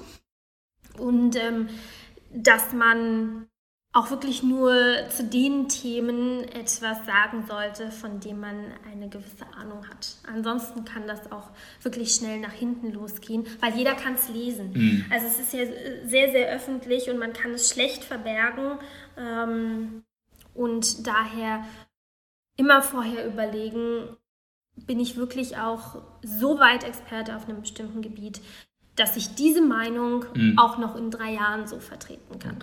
Und 0.97 1.35
ähm, 1.35 1.67
dass 2.31 2.73
man 2.73 3.47
auch 3.95 4.09
wirklich 4.09 4.41
nur 4.41 4.73
zu 5.09 5.23
den 5.23 5.69
Themen 5.69 6.43
etwas 6.49 7.05
sagen 7.05 7.45
sollte, 7.47 7.91
von 7.91 8.19
dem 8.19 8.39
man 8.39 8.73
eine 8.91 9.07
gewisse 9.07 9.45
Ahnung 9.55 9.87
hat. 9.87 10.15
Ansonsten 10.27 10.83
kann 10.83 11.07
das 11.07 11.31
auch 11.31 11.51
wirklich 11.83 12.15
schnell 12.15 12.39
nach 12.39 12.51
hinten 12.51 12.91
losgehen, 12.91 13.45
weil 13.61 13.75
jeder 13.75 13.93
kann 13.93 14.15
es 14.15 14.29
lesen. 14.29 14.71
Mhm. 14.73 15.05
Also 15.11 15.27
es 15.27 15.39
ist 15.39 15.53
ja 15.53 15.65
sehr, 16.05 16.31
sehr 16.31 16.49
öffentlich 16.49 17.11
und 17.11 17.19
man 17.19 17.33
kann 17.33 17.51
es 17.51 17.69
schlecht 17.69 18.03
verbergen. 18.03 18.79
Ähm, 19.15 20.03
und 20.55 21.05
daher 21.05 21.63
immer 22.57 22.81
vorher 22.81 23.27
überlegen, 23.27 24.17
bin 24.75 24.99
ich 24.99 25.17
wirklich 25.17 25.57
auch 25.57 26.01
so 26.23 26.59
weit 26.59 26.83
Experte 26.83 27.35
auf 27.35 27.47
einem 27.47 27.61
bestimmten 27.61 28.01
Gebiet, 28.01 28.41
dass 28.95 29.17
ich 29.17 29.35
diese 29.35 29.61
Meinung 29.61 30.25
mhm. 30.35 30.57
auch 30.57 30.77
noch 30.77 30.95
in 30.95 31.11
drei 31.11 31.33
Jahren 31.33 31.67
so 31.67 31.79
vertreten 31.79 32.39
kann. 32.39 32.57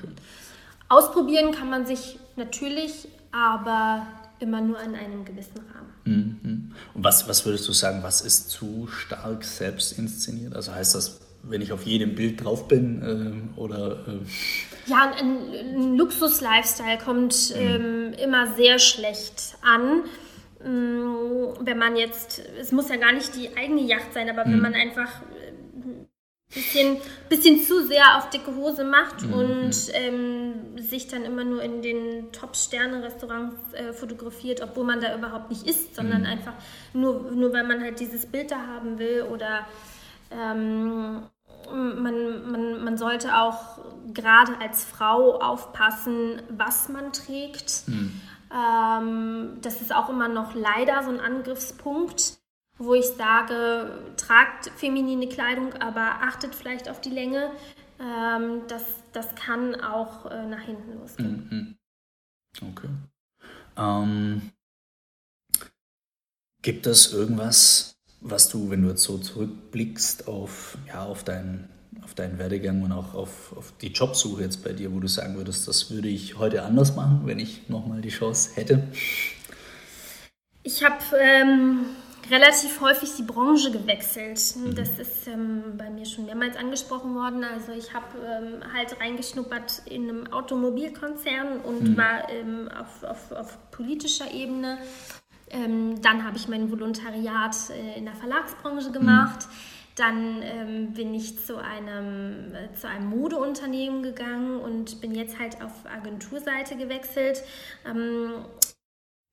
Ausprobieren 0.90 1.53
kann 1.53 1.70
man 1.70 1.87
sich 1.87 2.18
natürlich, 2.37 3.09
aber 3.33 4.07
immer 4.40 4.61
nur 4.61 4.79
in 4.81 4.94
einem 4.94 5.24
gewissen 5.24 5.61
Rahmen. 5.72 5.92
Mhm. 6.05 6.72
Und 6.92 7.05
was, 7.05 7.26
was 7.29 7.46
würdest 7.46 7.66
du 7.68 7.72
sagen, 7.72 8.03
was 8.03 8.20
ist 8.20 8.50
zu 8.50 8.87
stark 8.88 9.44
selbst 9.44 9.98
inszeniert? 9.98 10.55
Also 10.55 10.74
heißt 10.74 10.94
das 10.94 11.20
wenn 11.42 11.62
ich 11.62 11.72
auf 11.72 11.85
jedem 11.85 12.14
Bild 12.14 12.44
drauf 12.44 12.68
bin 12.68 13.50
äh, 13.57 13.59
oder... 13.59 13.92
Äh 14.07 14.90
ja, 14.90 15.12
ein, 15.18 15.38
ein 15.74 15.96
Luxus-Lifestyle 15.96 16.98
kommt 16.98 17.55
mhm. 17.55 17.61
ähm, 17.61 18.12
immer 18.22 18.55
sehr 18.55 18.79
schlecht 18.79 19.57
an. 19.62 20.03
Mm, 20.62 21.64
wenn 21.64 21.79
man 21.79 21.96
jetzt, 21.96 22.42
es 22.61 22.72
muss 22.72 22.88
ja 22.88 22.96
gar 22.96 23.12
nicht 23.12 23.35
die 23.37 23.57
eigene 23.57 23.83
Yacht 23.83 24.12
sein, 24.12 24.29
aber 24.29 24.46
mhm. 24.46 24.53
wenn 24.53 24.61
man 24.61 24.74
einfach 24.74 25.09
ein 25.09 25.39
bisschen, 26.53 26.99
bisschen 27.29 27.61
zu 27.61 27.87
sehr 27.87 28.19
auf 28.19 28.31
dicke 28.31 28.55
Hose 28.55 28.85
macht 28.85 29.23
mhm. 29.23 29.33
und 29.33 29.77
ähm, 29.93 30.55
sich 30.77 31.07
dann 31.07 31.25
immer 31.25 31.45
nur 31.45 31.63
in 31.63 31.81
den 31.81 32.33
Top-Sterne-Restaurants 32.33 33.73
äh, 33.73 33.93
fotografiert, 33.93 34.61
obwohl 34.61 34.85
man 34.85 35.01
da 35.01 35.15
überhaupt 35.17 35.51
nicht 35.51 35.67
ist, 35.67 35.95
sondern 35.95 36.23
mhm. 36.23 36.27
einfach 36.27 36.55
nur, 36.93 37.31
nur 37.33 37.53
weil 37.53 37.65
man 37.65 37.81
halt 37.81 38.01
dieses 38.01 38.27
Bild 38.27 38.51
da 38.51 38.67
haben 38.67 38.99
will 38.99 39.23
oder 39.31 39.67
ähm, 40.31 41.23
man, 41.73 42.51
man, 42.51 42.85
man 42.85 42.97
sollte 42.97 43.37
auch 43.37 43.79
gerade 44.13 44.59
als 44.61 44.85
Frau 44.85 45.41
aufpassen, 45.41 46.43
was 46.49 46.89
man 46.89 47.13
trägt. 47.13 47.87
Mhm. 47.87 48.21
Ähm, 48.53 49.59
das 49.63 49.81
ist 49.81 49.95
auch 49.95 50.09
immer 50.09 50.29
noch 50.29 50.55
leider 50.55 51.03
so 51.05 51.11
ein 51.11 51.21
Angriffspunkt, 51.21 52.39
wo 52.81 52.95
ich 52.95 53.07
sage, 53.07 53.93
tragt 54.16 54.71
feminine 54.77 55.29
Kleidung, 55.29 55.75
aber 55.75 56.23
achtet 56.23 56.55
vielleicht 56.55 56.88
auf 56.88 57.01
die 57.01 57.11
Länge. 57.11 57.51
Ähm, 58.01 58.62
das, 58.69 58.83
das 59.12 59.35
kann 59.35 59.75
auch 59.81 60.31
äh, 60.31 60.47
nach 60.47 60.62
hinten 60.62 60.99
losgehen. 60.99 61.77
Mhm. 62.61 62.71
Okay. 62.71 62.88
Ähm, 63.77 64.51
gibt 66.62 66.87
es 66.87 67.12
irgendwas, 67.12 67.99
was 68.23 68.49
du, 68.49 68.71
wenn 68.71 68.83
du 68.83 68.88
jetzt 68.88 69.03
so 69.03 69.19
zurückblickst 69.19 70.27
auf, 70.27 70.79
ja, 70.88 71.05
auf, 71.05 71.23
deinen, 71.23 71.69
auf 72.03 72.14
deinen 72.14 72.38
Werdegang 72.38 72.83
und 72.83 72.93
auch 72.93 73.12
auf, 73.12 73.55
auf 73.57 73.75
die 73.83 73.88
Jobsuche 73.88 74.43
jetzt 74.43 74.64
bei 74.64 74.73
dir, 74.73 74.90
wo 74.90 75.01
du 75.01 75.07
sagen 75.07 75.37
würdest, 75.37 75.69
das 75.69 75.90
würde 75.90 76.09
ich 76.09 76.38
heute 76.38 76.62
anders 76.62 76.97
machen, 76.97 77.23
wenn 77.27 77.38
ich 77.38 77.69
nochmal 77.69 78.01
die 78.01 78.09
Chance 78.09 78.53
hätte? 78.55 78.88
Ich 80.62 80.83
habe 80.83 81.03
ähm, 81.19 81.85
relativ 82.28 82.80
häufig 82.80 83.14
die 83.16 83.22
Branche 83.22 83.70
gewechselt. 83.70 84.40
Mhm. 84.56 84.74
Das 84.74 84.98
ist 84.98 85.26
ähm, 85.28 85.76
bei 85.78 85.88
mir 85.90 86.04
schon 86.04 86.26
mehrmals 86.26 86.56
angesprochen 86.56 87.14
worden. 87.14 87.44
Also 87.44 87.72
ich 87.72 87.94
habe 87.94 88.06
ähm, 88.18 88.72
halt 88.74 89.00
reingeschnuppert 89.00 89.83
in 89.87 90.09
einem 90.09 90.33
Automobilkonzern 90.33 91.61
und 91.61 91.90
mhm. 91.90 91.96
war 91.96 92.28
ähm, 92.30 92.68
auf, 92.68 93.04
auf, 93.04 93.33
auf 93.33 93.70
politischer 93.70 94.30
Ebene 94.33 94.78
ähm, 95.50 96.00
dann 96.00 96.24
habe 96.24 96.37
ich 96.37 96.48
mein 96.48 96.70
Volontariat 96.70 97.56
äh, 97.70 97.98
in 97.98 98.04
der 98.04 98.14
Verlagsbranche 98.14 98.92
gemacht. 98.92 99.46
Mhm. 99.46 99.52
Dann 99.96 100.42
ähm, 100.42 100.94
bin 100.94 101.12
ich 101.12 101.44
zu 101.44 101.56
einem, 101.56 102.54
äh, 102.54 102.72
zu 102.74 102.88
einem 102.88 103.11
Modeunternehmen 103.11 104.02
gegangen 104.02 104.61
und 104.61 105.00
bin 105.00 105.14
jetzt 105.14 105.38
halt 105.38 105.61
auf 105.61 105.72
Agenturseite 105.85 106.76
gewechselt. 106.76 107.42
Ähm, 107.85 108.44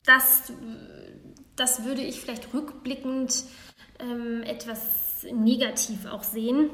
das, 0.04 0.52
das 1.58 1.84
würde 1.84 2.02
ich 2.02 2.22
vielleicht 2.22 2.54
rückblickend 2.54 3.44
ähm, 4.00 4.44
etwas 4.44 5.26
negativ 5.32 6.06
auch 6.06 6.24
sehen. 6.24 6.70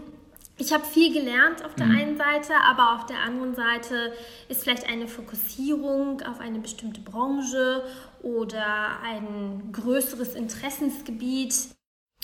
Ich 0.58 0.72
habe 0.72 0.86
viel 0.86 1.12
gelernt 1.12 1.66
auf 1.66 1.74
der 1.74 1.88
mhm. 1.88 1.98
einen 1.98 2.18
Seite, 2.18 2.54
aber 2.64 2.94
auf 2.96 3.08
der 3.08 3.20
anderen 3.20 3.56
Seite 3.56 4.14
ist 4.50 4.64
vielleicht 4.64 4.88
eine 4.88 5.08
Fokussierung 5.08 6.22
auf 6.22 6.40
eine 6.40 6.60
bestimmte 6.60 7.02
Branche 7.02 7.84
oder 8.22 9.00
ein 9.02 9.72
größeres 9.72 10.36
Interessensgebiet, 10.36 11.56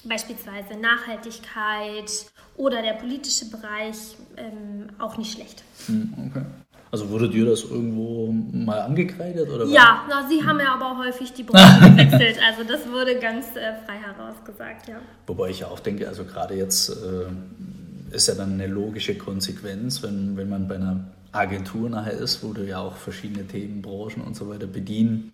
beispielsweise 0.03 0.77
Nachhaltigkeit 0.77 2.11
oder 2.55 2.83
der 2.83 2.93
politische 2.93 3.49
Bereich, 3.49 4.15
ähm, 4.37 4.89
auch 4.99 5.17
nicht 5.17 5.33
schlecht. 5.33 5.63
Mhm, 5.87 6.29
okay. 6.29 6.45
Also 6.91 7.09
wurde 7.09 7.29
dir 7.29 7.45
das 7.45 7.63
irgendwo 7.63 8.31
mal 8.31 8.81
angekreidet? 8.81 9.49
Oder 9.49 9.65
ja, 9.65 10.05
na, 10.09 10.27
sie 10.27 10.43
haben 10.43 10.59
ja 10.59 10.73
aber 10.73 10.97
häufig 10.97 11.33
die 11.33 11.43
Branche 11.43 11.79
gewechselt. 11.91 12.39
Also 12.47 12.63
das 12.63 12.89
wurde 12.91 13.19
ganz 13.19 13.55
äh, 13.55 13.75
frei 13.85 13.97
herausgesagt, 13.97 14.87
ja. 14.87 14.95
Wobei 15.27 15.49
ich 15.49 15.59
ja 15.59 15.67
auch 15.67 15.79
denke, 15.79 16.07
also 16.07 16.23
gerade 16.25 16.55
jetzt 16.55 16.89
äh, 16.89 18.15
ist 18.15 18.27
ja 18.27 18.35
dann 18.35 18.53
eine 18.53 18.67
logische 18.67 19.15
Konsequenz, 19.15 20.01
wenn, 20.01 20.35
wenn 20.35 20.49
man 20.49 20.67
bei 20.67 20.75
einer 20.75 21.05
Agentur 21.31 21.89
nachher 21.89 22.13
ist, 22.13 22.43
wo 22.43 22.53
du 22.53 22.65
ja 22.65 22.79
auch 22.79 22.95
verschiedene 22.95 23.45
Themen, 23.45 23.81
Branchen 23.83 24.21
und 24.21 24.35
so 24.35 24.49
weiter 24.49 24.65
bedienen 24.65 25.33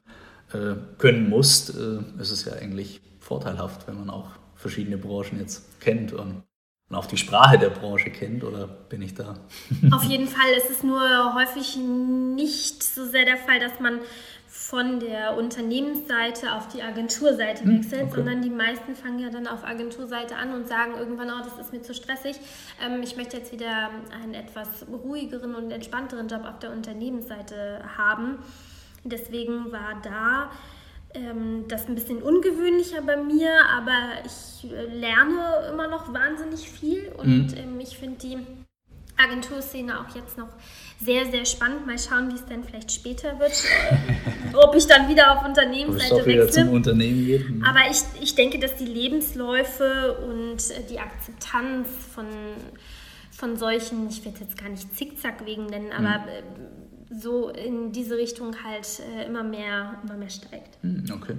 äh, 0.51 0.75
können 0.97 1.29
musst, 1.29 1.69
äh, 1.69 2.21
ist 2.21 2.31
es 2.31 2.45
ja 2.45 2.53
eigentlich 2.53 3.01
vorteilhaft, 3.19 3.87
wenn 3.87 3.97
man 3.97 4.09
auch 4.09 4.31
verschiedene 4.55 4.97
Branchen 4.97 5.39
jetzt 5.39 5.79
kennt 5.79 6.11
und, 6.11 6.43
und 6.95 7.01
auch 7.01 7.05
die 7.05 7.17
Sprache 7.17 7.57
der 7.57 7.69
Branche 7.69 8.09
kennt, 8.09 8.43
oder 8.43 8.67
bin 8.67 9.01
ich 9.01 9.13
da? 9.13 9.35
Auf 9.91 10.03
jeden 10.03 10.27
Fall. 10.27 10.53
Es 10.57 10.69
ist 10.69 10.83
nur 10.83 11.35
häufig 11.35 11.75
nicht 11.77 12.83
so 12.83 13.05
sehr 13.05 13.25
der 13.25 13.37
Fall, 13.37 13.59
dass 13.59 13.79
man 13.79 13.99
von 14.47 14.99
der 15.01 15.35
Unternehmensseite 15.37 16.53
auf 16.53 16.69
die 16.69 16.81
Agenturseite 16.81 17.65
hm, 17.65 17.79
wechselt, 17.79 18.03
okay. 18.03 18.15
sondern 18.15 18.41
die 18.41 18.49
meisten 18.49 18.95
fangen 18.95 19.19
ja 19.19 19.29
dann 19.29 19.47
auf 19.47 19.65
Agenturseite 19.65 20.37
an 20.37 20.53
und 20.53 20.67
sagen 20.67 20.93
irgendwann, 20.97 21.29
oh, 21.29 21.43
das 21.43 21.59
ist 21.59 21.73
mir 21.73 21.81
zu 21.81 21.93
stressig. 21.93 22.37
Ähm, 22.83 23.01
ich 23.03 23.17
möchte 23.17 23.37
jetzt 23.37 23.51
wieder 23.51 23.89
einen 24.21 24.33
etwas 24.33 24.85
ruhigeren 24.89 25.53
und 25.55 25.71
entspannteren 25.71 26.29
Job 26.29 26.45
auf 26.45 26.59
der 26.59 26.71
Unternehmensseite 26.71 27.83
haben. 27.97 28.39
Deswegen 29.03 29.71
war 29.71 30.01
da 30.01 30.49
ähm, 31.15 31.65
das 31.67 31.87
ein 31.87 31.95
bisschen 31.95 32.21
ungewöhnlicher 32.21 33.01
bei 33.01 33.17
mir, 33.17 33.51
aber 33.75 33.93
ich 34.25 34.71
äh, 34.71 34.85
lerne 34.85 35.69
immer 35.71 35.87
noch 35.87 36.13
wahnsinnig 36.13 36.69
viel 36.69 37.11
und 37.17 37.51
mhm. 37.51 37.57
ähm, 37.57 37.79
ich 37.79 37.97
finde 37.97 38.17
die 38.19 38.37
Agenturszene 39.17 39.99
auch 39.99 40.13
jetzt 40.15 40.37
noch 40.37 40.49
sehr, 40.99 41.25
sehr 41.25 41.45
spannend. 41.45 41.87
Mal 41.87 41.97
schauen, 41.97 42.29
wie 42.31 42.35
es 42.35 42.45
dann 42.45 42.63
vielleicht 42.63 42.91
später 42.91 43.39
wird. 43.39 43.53
ob 44.53 44.75
ich 44.75 44.87
dann 44.87 45.09
wieder 45.09 45.37
auf 45.37 45.45
Unternehmensseite 45.45 46.25
wechsle. 46.25 46.69
Unternehmen 46.69 47.25
geht. 47.25 47.49
Mhm. 47.49 47.63
Aber 47.63 47.89
ich, 47.89 48.01
ich 48.21 48.35
denke, 48.35 48.59
dass 48.59 48.75
die 48.75 48.85
Lebensläufe 48.85 50.17
und 50.27 50.57
die 50.89 50.99
Akzeptanz 50.99 51.87
von, 52.13 52.25
von 53.31 53.57
solchen, 53.57 54.09
ich 54.09 54.23
werde 54.25 54.41
jetzt 54.41 54.57
gar 54.57 54.69
nicht 54.69 54.95
Zickzackwegen 54.95 55.67
nennen, 55.67 55.91
aber 55.91 56.19
mhm. 56.19 56.84
So 57.09 57.49
in 57.49 57.91
diese 57.91 58.17
Richtung 58.17 58.63
halt 58.63 58.87
äh, 58.99 59.25
immer 59.25 59.43
mehr, 59.43 59.99
immer 60.03 60.17
mehr 60.17 60.29
steigt. 60.29 60.83
Mhm, 60.83 61.05
okay. 61.11 61.35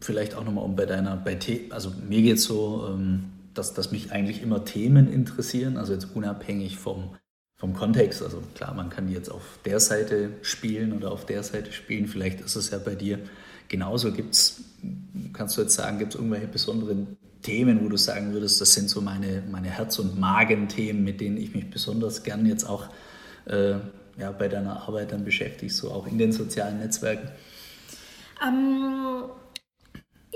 Vielleicht 0.00 0.34
auch 0.34 0.44
nochmal 0.44 0.64
um 0.64 0.76
bei 0.76 0.86
deiner, 0.86 1.16
bei 1.16 1.38
The 1.40 1.70
also 1.70 1.92
mir 2.08 2.22
geht 2.22 2.36
es 2.36 2.44
so, 2.44 2.88
ähm, 2.90 3.24
dass, 3.54 3.74
dass 3.74 3.92
mich 3.92 4.12
eigentlich 4.12 4.42
immer 4.42 4.64
Themen 4.64 5.10
interessieren, 5.10 5.76
also 5.76 5.92
jetzt 5.92 6.08
unabhängig 6.14 6.76
vom, 6.76 7.10
vom 7.56 7.72
Kontext. 7.74 8.22
Also 8.22 8.42
klar, 8.54 8.74
man 8.74 8.90
kann 8.90 9.06
die 9.06 9.14
jetzt 9.14 9.30
auf 9.30 9.58
der 9.64 9.80
Seite 9.80 10.30
spielen 10.42 10.92
oder 10.92 11.12
auf 11.12 11.24
der 11.24 11.42
Seite 11.42 11.72
spielen. 11.72 12.08
Vielleicht 12.08 12.40
ist 12.40 12.56
es 12.56 12.70
ja 12.70 12.78
bei 12.78 12.94
dir 12.94 13.20
genauso. 13.68 14.12
Gibt's, 14.12 14.62
kannst 15.32 15.56
du 15.56 15.62
jetzt 15.62 15.74
sagen, 15.74 15.98
gibt 15.98 16.14
es 16.14 16.16
irgendwelche 16.20 16.48
besonderen 16.48 17.16
Themen, 17.42 17.84
wo 17.84 17.88
du 17.88 17.96
sagen 17.96 18.32
würdest, 18.32 18.60
das 18.60 18.72
sind 18.72 18.88
so 18.88 19.00
meine, 19.00 19.42
meine 19.50 19.68
Herz- 19.68 19.98
und 19.98 20.18
Magenthemen, 20.18 21.04
mit 21.04 21.20
denen 21.20 21.36
ich 21.36 21.54
mich 21.54 21.70
besonders 21.70 22.22
gern 22.22 22.46
jetzt 22.46 22.64
auch 22.64 22.88
äh, 23.46 23.74
ja, 24.16 24.30
bei 24.32 24.48
deiner 24.48 24.86
Arbeit 24.86 25.12
dann 25.12 25.24
beschäftige, 25.24 25.72
so 25.72 25.90
auch 25.90 26.06
in 26.06 26.18
den 26.18 26.32
sozialen 26.32 26.78
Netzwerken? 26.78 27.28
Ähm, 28.46 29.24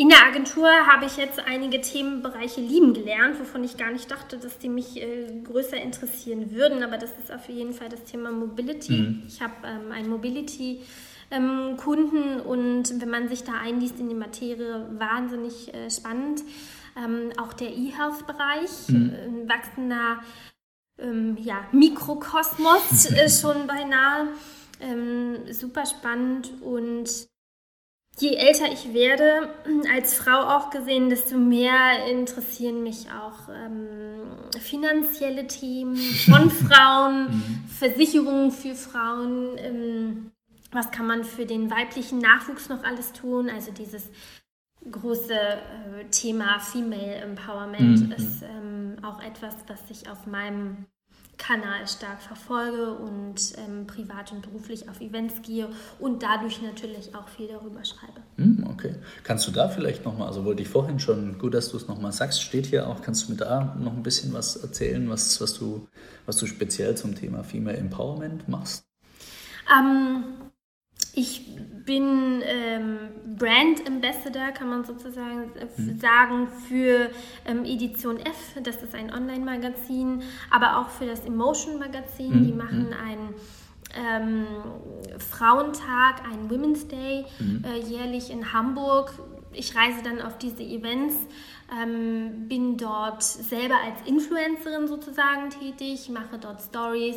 in 0.01 0.09
der 0.09 0.25
Agentur 0.27 0.68
habe 0.87 1.07
ich 1.07 1.16
jetzt 1.16 1.40
einige 1.40 1.81
Themenbereiche 1.81 2.61
lieben 2.61 2.94
gelernt, 2.94 3.40
wovon 3.40 3.64
ich 3.64 3.77
gar 3.77 3.90
nicht 3.90 4.09
dachte, 4.09 4.38
dass 4.38 4.57
die 4.59 4.68
mich 4.68 5.03
äh, 5.03 5.27
größer 5.42 5.77
interessieren 5.77 6.53
würden. 6.53 6.85
Aber 6.85 6.99
das 6.99 7.11
ist 7.21 7.33
auf 7.33 7.49
jeden 7.49 7.73
Fall 7.73 7.88
das 7.88 8.05
Thema 8.05 8.31
Mobility. 8.31 8.92
Mhm. 8.92 9.25
Ich 9.27 9.42
habe 9.42 9.55
ähm, 9.64 9.90
einen 9.90 10.09
Mobility-Kunden 10.09 10.87
ähm, 11.33 12.40
und 12.47 13.01
wenn 13.01 13.11
man 13.11 13.29
sich 13.29 13.42
da 13.42 13.55
einliest 13.61 13.99
in 13.99 14.09
die 14.09 14.14
Materie, 14.14 14.87
wahnsinnig 14.99 15.75
äh, 15.75 15.90
spannend. 15.90 16.44
Ähm, 16.97 17.33
auch 17.37 17.53
der 17.53 17.71
E-Health-Bereich, 17.71 18.88
mhm. 18.88 19.12
Äh, 19.12 19.25
ein 19.25 19.49
wachsender 19.49 20.21
ähm, 20.98 21.37
ja, 21.40 21.66
Mikrokosmos 21.72 23.06
äh, 23.11 23.28
schon 23.28 23.66
beinahe. 23.66 24.28
Ähm, 24.80 25.52
super 25.52 25.87
spannend 25.87 26.52
und 26.62 27.28
je 28.20 28.34
älter 28.34 28.70
ich 28.72 28.92
werde, 28.94 29.48
als 29.92 30.14
Frau 30.14 30.40
auch 30.40 30.70
gesehen, 30.70 31.11
desto 31.11 31.37
mehr 31.37 32.06
interessieren 32.08 32.82
mich 32.82 33.06
auch 33.11 33.48
ähm, 33.48 34.61
finanzielle 34.61 35.46
Themen 35.46 35.96
von 35.96 36.50
Frauen, 36.68 37.24
mhm. 37.24 37.64
Versicherungen 37.68 38.52
für 38.52 38.74
Frauen. 38.74 39.56
Ähm, 39.58 40.32
was 40.70 40.90
kann 40.90 41.06
man 41.06 41.24
für 41.24 41.46
den 41.46 41.70
weiblichen 41.70 42.18
Nachwuchs 42.18 42.68
noch 42.68 42.84
alles 42.84 43.12
tun? 43.12 43.48
Also 43.50 43.72
dieses 43.72 44.11
große 44.90 45.34
äh, 45.34 46.04
Thema 46.10 46.60
Female 46.60 47.16
Empowerment 47.16 48.06
mhm. 48.06 48.12
ist 48.12 48.42
ähm, 48.42 48.96
auch 49.02 49.22
etwas, 49.22 49.54
was 49.66 49.88
sich 49.88 50.10
auf 50.10 50.26
meinem 50.26 50.86
Kanal 51.38 51.86
stark 51.86 52.20
verfolge 52.20 52.94
und 52.94 53.52
ähm, 53.56 53.86
privat 53.86 54.32
und 54.32 54.42
beruflich 54.42 54.88
auf 54.88 55.00
Events 55.00 55.40
gehe 55.42 55.68
und 56.00 56.22
dadurch 56.22 56.60
natürlich 56.60 57.14
auch 57.14 57.28
viel 57.28 57.46
darüber 57.46 57.84
schreibe. 57.84 58.20
Hm, 58.36 58.66
okay. 58.68 58.96
Kannst 59.22 59.46
du 59.46 59.52
da 59.52 59.68
vielleicht 59.68 60.04
nochmal, 60.04 60.26
also 60.26 60.44
wollte 60.44 60.62
ich 60.62 60.68
vorhin 60.68 60.98
schon, 60.98 61.38
gut, 61.38 61.54
dass 61.54 61.70
du 61.70 61.76
es 61.76 61.86
nochmal 61.86 62.12
sagst, 62.12 62.42
steht 62.42 62.66
hier 62.66 62.88
auch, 62.88 63.02
kannst 63.02 63.28
du 63.28 63.32
mir 63.32 63.38
da 63.38 63.76
noch 63.78 63.92
ein 63.92 64.02
bisschen 64.02 64.32
was 64.32 64.56
erzählen, 64.56 65.08
was, 65.08 65.40
was, 65.40 65.54
du, 65.54 65.86
was 66.26 66.36
du 66.36 66.46
speziell 66.46 66.96
zum 66.96 67.14
Thema 67.14 67.44
Female 67.44 67.76
Empowerment 67.76 68.48
machst? 68.48 68.84
Ähm, 69.72 70.24
ich 71.18 71.44
bin 71.85 72.42
ähm, 72.44 72.98
Brand 73.37 73.87
Ambassador, 73.87 74.52
kann 74.52 74.68
man 74.68 74.85
sozusagen 74.85 75.50
mhm. 75.76 75.98
sagen, 75.98 76.48
für 76.68 77.11
ähm, 77.44 77.64
Edition 77.64 78.18
F. 78.18 78.54
Das 78.62 78.76
ist 78.83 78.94
ein 78.94 79.12
Online-Magazin, 79.12 80.22
aber 80.50 80.78
auch 80.78 80.90
für 80.90 81.07
das 81.07 81.24
Emotion 81.24 81.78
Magazin. 81.78 82.40
Mhm. 82.40 82.46
Die 82.46 82.52
machen 82.52 82.87
mhm. 82.87 82.92
einen 82.92 83.35
ähm, 83.96 84.46
Frauentag, 85.18 86.24
einen 86.31 86.48
Women's 86.50 86.87
Day 86.87 87.24
mhm. 87.40 87.64
äh, 87.64 87.78
jährlich 87.81 88.31
in 88.31 88.52
Hamburg. 88.52 89.12
Ich 89.52 89.74
reise 89.74 90.02
dann 90.04 90.20
auf 90.20 90.38
diese 90.38 90.62
Events 90.62 91.16
ähm, 91.70 92.48
bin 92.48 92.76
dort 92.78 93.22
selber 93.22 93.74
als 93.85 94.09
Influencerin 94.09 94.88
sozusagen 94.88 95.50
tätig, 95.50 96.09
mache 96.09 96.38
dort 96.38 96.62
Stories, 96.62 97.16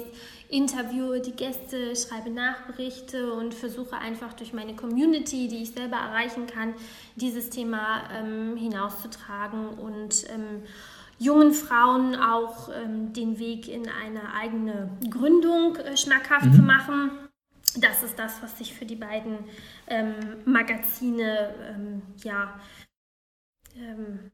interviewe 0.51 1.21
die 1.21 1.31
Gäste, 1.31 1.95
schreibe 1.95 2.29
Nachberichte 2.29 3.33
und 3.33 3.53
versuche 3.53 3.97
einfach 3.97 4.33
durch 4.33 4.53
meine 4.53 4.75
Community, 4.75 5.47
die 5.47 5.63
ich 5.63 5.71
selber 5.71 5.95
erreichen 5.95 6.45
kann, 6.45 6.73
dieses 7.15 7.49
Thema 7.49 8.03
ähm, 8.13 8.57
hinauszutragen 8.57 9.69
und 9.69 10.29
ähm, 10.29 10.63
jungen 11.19 11.53
Frauen 11.53 12.15
auch 12.15 12.69
ähm, 12.69 13.13
den 13.13 13.39
Weg 13.39 13.69
in 13.69 13.87
eine 13.87 14.33
eigene 14.33 14.89
Gründung 15.09 15.77
äh, 15.77 15.95
schmackhaft 15.95 16.47
mhm. 16.47 16.53
zu 16.53 16.61
machen. 16.61 17.11
Das 17.77 18.03
ist 18.03 18.19
das, 18.19 18.41
was 18.41 18.59
ich 18.59 18.73
für 18.73 18.85
die 18.85 18.95
beiden 18.95 19.37
ähm, 19.87 20.15
Magazine 20.45 21.55
ähm, 21.69 22.01
ja, 22.23 22.59
ähm, 23.77 24.31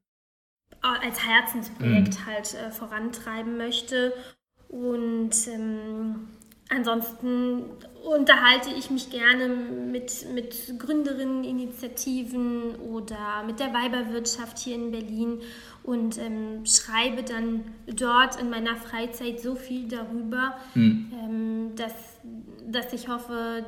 als 0.82 1.24
Herzensprojekt 1.24 2.20
mhm. 2.20 2.26
halt 2.26 2.54
äh, 2.56 2.72
vorantreiben 2.72 3.58
möchte. 3.58 4.14
Und 4.70 5.32
ähm, 5.48 6.28
ansonsten 6.70 7.64
unterhalte 8.04 8.70
ich 8.78 8.90
mich 8.90 9.10
gerne 9.10 9.48
mit, 9.48 10.28
mit 10.34 10.80
Gründerinneninitiativen 10.80 12.76
oder 12.76 13.44
mit 13.46 13.60
der 13.60 13.74
Weiberwirtschaft 13.74 14.60
hier 14.60 14.76
in 14.76 14.92
Berlin 14.92 15.40
und 15.84 16.18
ähm, 16.18 16.66
schreibe 16.66 17.24
dann 17.24 17.64
dort 17.88 18.40
in 18.40 18.50
meiner 18.50 18.76
Freizeit 18.76 19.40
so 19.40 19.56
viel 19.56 19.88
darüber, 19.88 20.58
mhm. 20.76 21.12
ähm, 21.14 21.76
dass, 21.76 21.94
dass 22.66 22.94
ich 22.94 23.08
hoffe, 23.08 23.66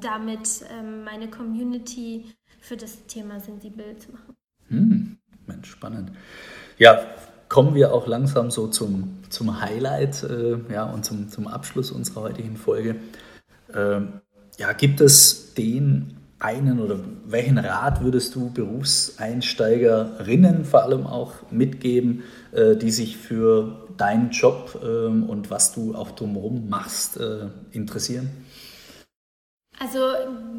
damit 0.00 0.64
ähm, 0.78 1.04
meine 1.04 1.28
Community 1.28 2.26
für 2.60 2.76
das 2.76 3.06
Thema 3.06 3.40
sensibel 3.40 3.96
zu 3.98 4.12
machen. 4.12 4.36
Mhm. 4.68 5.18
Mensch, 5.46 5.70
spannend. 5.70 6.10
Ja, 6.78 7.06
kommen 7.48 7.74
wir 7.74 7.92
auch 7.92 8.06
langsam 8.06 8.50
so 8.50 8.66
zum, 8.68 9.18
zum 9.36 9.60
Highlight 9.60 10.22
äh, 10.22 10.56
ja, 10.72 10.84
und 10.84 11.04
zum, 11.04 11.28
zum 11.28 11.46
Abschluss 11.46 11.90
unserer 11.90 12.22
heutigen 12.22 12.56
Folge. 12.56 12.96
Ähm, 13.74 14.22
ja, 14.56 14.72
gibt 14.72 15.02
es 15.02 15.52
den 15.52 16.16
einen 16.38 16.80
oder 16.80 16.98
welchen 17.26 17.58
Rat 17.58 18.02
würdest 18.02 18.34
du 18.34 18.50
Berufseinsteigerinnen 18.50 20.64
vor 20.64 20.84
allem 20.84 21.06
auch 21.06 21.34
mitgeben, 21.50 22.22
äh, 22.52 22.76
die 22.76 22.90
sich 22.90 23.18
für 23.18 23.86
deinen 23.98 24.30
Job 24.30 24.80
äh, 24.82 24.86
und 24.86 25.50
was 25.50 25.74
du 25.74 25.94
auch 25.94 26.12
drumherum 26.12 26.70
machst, 26.70 27.18
äh, 27.18 27.48
interessieren? 27.72 28.30
Also 29.78 30.00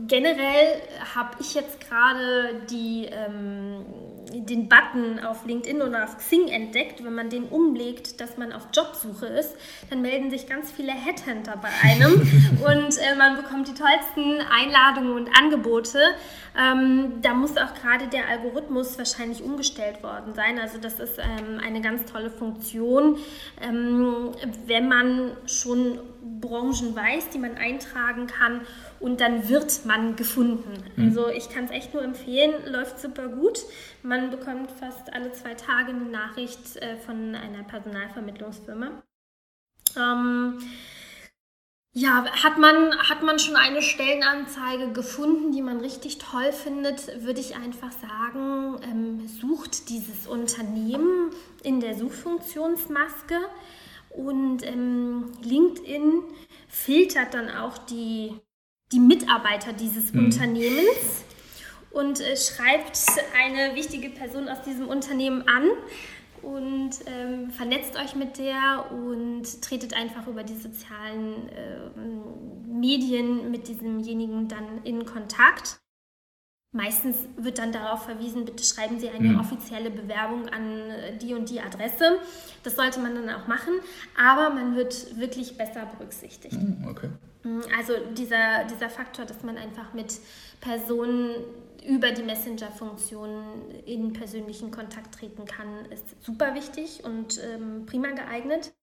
generell 0.08 0.82
habe 1.15 1.38
ich 1.39 1.56
jetzt 1.56 1.80
gerade 1.80 2.62
die 2.69 3.06
ähm, 3.06 3.86
den 4.34 4.67
Button 4.67 5.19
auf 5.19 5.45
LinkedIn 5.45 5.82
oder 5.82 6.03
auf 6.03 6.17
Xing 6.17 6.47
entdeckt, 6.47 7.03
wenn 7.03 7.15
man 7.15 7.30
den 7.30 7.45
umlegt, 7.45 8.19
dass 8.19 8.38
man 8.38 8.51
auf 8.51 8.67
Jobsuche 8.73 9.25
ist, 9.25 9.56
dann 9.89 10.01
melden 10.01 10.30
sich 10.30 10.47
ganz 10.47 10.71
viele 10.71 10.91
Headhunter 10.91 11.58
bei 11.58 11.69
einem 11.84 12.13
und 12.65 12.97
äh, 12.97 13.15
man 13.17 13.38
bekommt 13.38 13.67
die 13.67 13.73
tollsten 13.73 14.41
Einladungen 14.51 15.13
und 15.13 15.30
Angebote. 15.38 15.99
Ähm, 16.58 17.21
da 17.21 17.34
muss 17.34 17.51
auch 17.58 17.73
gerade 17.82 18.08
der 18.08 18.27
Algorithmus 18.27 18.97
wahrscheinlich 18.97 19.43
umgestellt 19.43 20.03
worden 20.03 20.34
sein. 20.34 20.60
Also 20.60 20.77
das 20.80 20.99
ist 20.99 21.19
ähm, 21.19 21.60
eine 21.63 21.82
ganz 21.82 22.06
tolle 22.06 22.30
Funktion, 22.30 23.17
ähm, 23.62 24.32
wenn 24.65 24.88
man 24.88 25.38
schon 25.45 25.99
Branchen 26.41 26.95
weiß, 26.95 27.30
die 27.30 27.39
man 27.39 27.58
eintragen 27.58 28.27
kann 28.27 28.62
und 28.99 29.21
dann 29.21 29.49
wird 29.49 29.86
man 29.86 30.15
gefunden. 30.15 30.83
Mhm. 30.95 31.05
Also 31.05 31.29
ich 31.29 31.49
kann 31.49 31.65
es 31.65 31.71
echt 31.71 31.93
nur 31.93 32.03
empfehlen, 32.03 32.53
läuft 32.65 32.99
super 32.99 33.27
gut. 33.27 33.60
Man 34.03 34.29
bekommt 34.29 34.71
fast 34.71 35.13
alle 35.13 35.31
zwei 35.33 35.53
Tage 35.53 35.89
eine 35.89 36.05
Nachricht 36.05 36.77
äh, 36.77 36.97
von 36.97 37.36
einer 37.36 37.63
Personalvermittlungsfirma. 37.63 39.03
Ähm, 39.95 40.60
ja, 41.99 42.25
hat 42.43 42.60
man, 42.60 42.95
hat 43.10 43.23
man 43.23 43.39
schon 43.39 43.55
eine 43.55 43.81
Stellenanzeige 43.81 44.91
gefunden, 44.91 45.51
die 45.51 45.63
man 45.63 45.79
richtig 45.79 46.19
toll 46.19 46.51
findet, 46.51 47.23
würde 47.23 47.39
ich 47.39 47.55
einfach 47.55 47.91
sagen, 47.91 48.79
ähm, 48.83 49.27
sucht 49.27 49.89
dieses 49.89 50.27
Unternehmen 50.27 51.31
in 51.63 51.79
der 51.79 51.95
Suchfunktionsmaske 51.95 53.39
und 54.10 54.63
ähm, 54.63 55.31
LinkedIn 55.41 56.21
filtert 56.67 57.33
dann 57.33 57.49
auch 57.49 57.79
die 57.79 58.39
die 58.91 59.00
Mitarbeiter 59.00 59.73
dieses 59.73 60.13
mhm. 60.13 60.26
Unternehmens 60.26 61.23
und 61.91 62.19
äh, 62.19 62.38
schreibt 62.38 63.00
eine 63.36 63.76
wichtige 63.76 64.10
Person 64.10 64.47
aus 64.47 64.62
diesem 64.62 64.88
Unternehmen 64.88 65.47
an 65.47 65.69
und 66.41 66.91
ähm, 67.08 67.50
vernetzt 67.52 67.97
euch 67.97 68.15
mit 68.15 68.38
der 68.38 68.91
und 68.91 69.62
tretet 69.62 69.93
einfach 69.93 70.28
über 70.28 70.43
die 70.43 70.56
sozialen 70.56 71.50
äh, 71.50 71.89
Medien 72.67 73.52
mit 73.52 73.67
diesemjenigen 73.67 74.47
dann 74.47 74.84
in 74.84 75.06
Kontakt. 75.06 75.80
Meistens 76.73 77.17
wird 77.38 77.58
dann 77.58 77.71
darauf 77.71 78.04
verwiesen, 78.04 78.45
bitte 78.45 78.63
schreiben 78.63 79.00
Sie 79.00 79.10
eine 79.10 79.30
mhm. 79.30 79.39
offizielle 79.39 79.89
Bewerbung 79.89 80.47
an 80.50 80.89
äh, 80.91 81.17
die 81.17 81.34
und 81.34 81.50
die 81.50 81.60
Adresse. 81.60 82.19
Das 82.63 82.76
sollte 82.76 83.00
man 83.00 83.15
dann 83.15 83.30
auch 83.30 83.47
machen, 83.47 83.73
aber 84.15 84.54
man 84.54 84.76
wird 84.76 85.17
wirklich 85.17 85.58
besser 85.58 85.86
berücksichtigt. 85.97 86.54
Mhm, 86.54 86.88
okay. 86.88 87.10
Mm, 87.47 87.62
also 87.77 87.93
dieser, 88.13 88.65
dieser 88.65 88.89
Faktor, 88.89 89.25
dass 89.25 89.43
man 89.43 89.57
einfach 89.57 89.93
mit 89.93 90.19
Personen 90.62 91.36
über 91.88 92.12
die 92.12 92.23
Messenger-Funktion 92.23 93.83
in 93.86 94.13
persönlichen 94.13 94.71
Kontakt 94.71 95.15
treten 95.15 95.45
kann, 95.45 95.86
ist 95.91 96.21
super 96.23 96.53
wichtig 96.53 97.03
und 97.03 97.39
ähm, 97.43 97.86
prima 97.86 98.10
geeignet. 98.10 98.73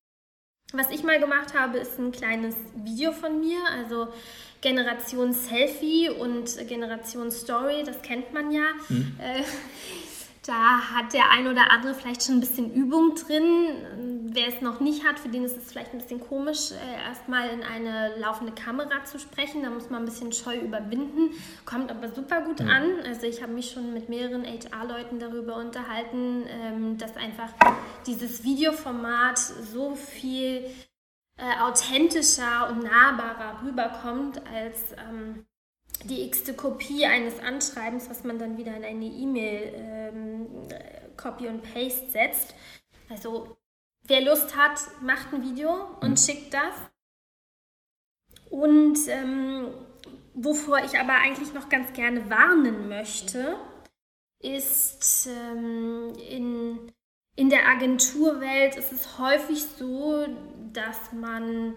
Was 0.72 0.90
ich 0.90 1.04
mal 1.04 1.20
gemacht 1.20 1.54
habe, 1.54 1.78
ist 1.78 1.98
ein 1.98 2.10
kleines 2.10 2.56
Video 2.74 3.12
von 3.12 3.38
mir, 3.40 3.58
also 3.70 4.08
Generation 4.60 5.32
Selfie 5.32 6.08
und 6.08 6.56
Generation 6.66 7.30
Story, 7.30 7.82
das 7.84 8.00
kennt 8.00 8.32
man 8.32 8.50
ja. 8.50 8.72
Mhm. 8.88 9.16
Äh, 9.20 9.42
da 10.46 10.90
hat 10.94 11.14
der 11.14 11.30
ein 11.30 11.46
oder 11.46 11.70
andere 11.70 11.94
vielleicht 11.94 12.22
schon 12.22 12.36
ein 12.36 12.40
bisschen 12.40 12.72
Übung 12.74 13.14
drin. 13.14 14.26
Wer 14.26 14.48
es 14.48 14.60
noch 14.60 14.80
nicht 14.80 15.06
hat, 15.06 15.18
für 15.18 15.28
den 15.28 15.44
ist 15.44 15.56
es 15.56 15.70
vielleicht 15.70 15.92
ein 15.92 15.98
bisschen 15.98 16.20
komisch, 16.20 16.72
äh, 16.72 17.08
erstmal 17.08 17.48
in 17.48 17.62
eine 17.62 18.16
laufende 18.18 18.52
Kamera 18.52 19.04
zu 19.04 19.18
sprechen. 19.18 19.62
Da 19.62 19.70
muss 19.70 19.88
man 19.88 20.02
ein 20.02 20.04
bisschen 20.04 20.32
Scheu 20.32 20.58
überwinden, 20.58 21.30
kommt 21.64 21.90
aber 21.90 22.08
super 22.10 22.42
gut 22.42 22.60
ja. 22.60 22.66
an. 22.66 23.00
Also 23.06 23.26
ich 23.26 23.42
habe 23.42 23.52
mich 23.52 23.70
schon 23.70 23.94
mit 23.94 24.08
mehreren 24.08 24.44
HR-Leuten 24.44 25.18
darüber 25.18 25.56
unterhalten, 25.56 26.44
ähm, 26.48 26.98
dass 26.98 27.16
einfach 27.16 27.50
dieses 28.06 28.44
Videoformat 28.44 29.38
so 29.38 29.94
viel 29.94 30.66
äh, 31.36 31.60
authentischer 31.62 32.68
und 32.68 32.82
nahbarer 32.82 33.62
rüberkommt 33.64 34.42
als 34.46 34.92
ähm, 34.92 35.46
die 36.04 36.26
x-te 36.26 36.54
Kopie 36.54 37.06
eines 37.06 37.38
Anschreibens, 37.38 38.10
was 38.10 38.24
man 38.24 38.38
dann 38.38 38.58
wieder 38.58 38.76
in 38.76 38.84
eine 38.84 39.06
E-Mail 39.06 39.72
ähm, 39.74 40.33
Copy 41.16 41.48
und 41.48 41.62
Paste 41.62 42.10
setzt. 42.10 42.54
Also 43.08 43.56
wer 44.06 44.20
Lust 44.20 44.56
hat, 44.56 44.80
macht 45.02 45.32
ein 45.32 45.42
Video 45.42 45.96
und 46.00 46.10
mhm. 46.10 46.16
schickt 46.16 46.54
das. 46.54 46.74
Und 48.50 48.98
ähm, 49.08 49.68
wovor 50.34 50.78
ich 50.78 50.98
aber 50.98 51.14
eigentlich 51.14 51.52
noch 51.54 51.68
ganz 51.68 51.92
gerne 51.92 52.28
warnen 52.30 52.88
möchte, 52.88 53.56
ist 54.40 55.28
ähm, 55.28 56.12
in, 56.28 56.92
in 57.36 57.50
der 57.50 57.66
Agenturwelt 57.68 58.76
ist 58.76 58.92
es 58.92 59.18
häufig 59.18 59.64
so, 59.78 60.26
dass 60.72 61.12
man 61.12 61.76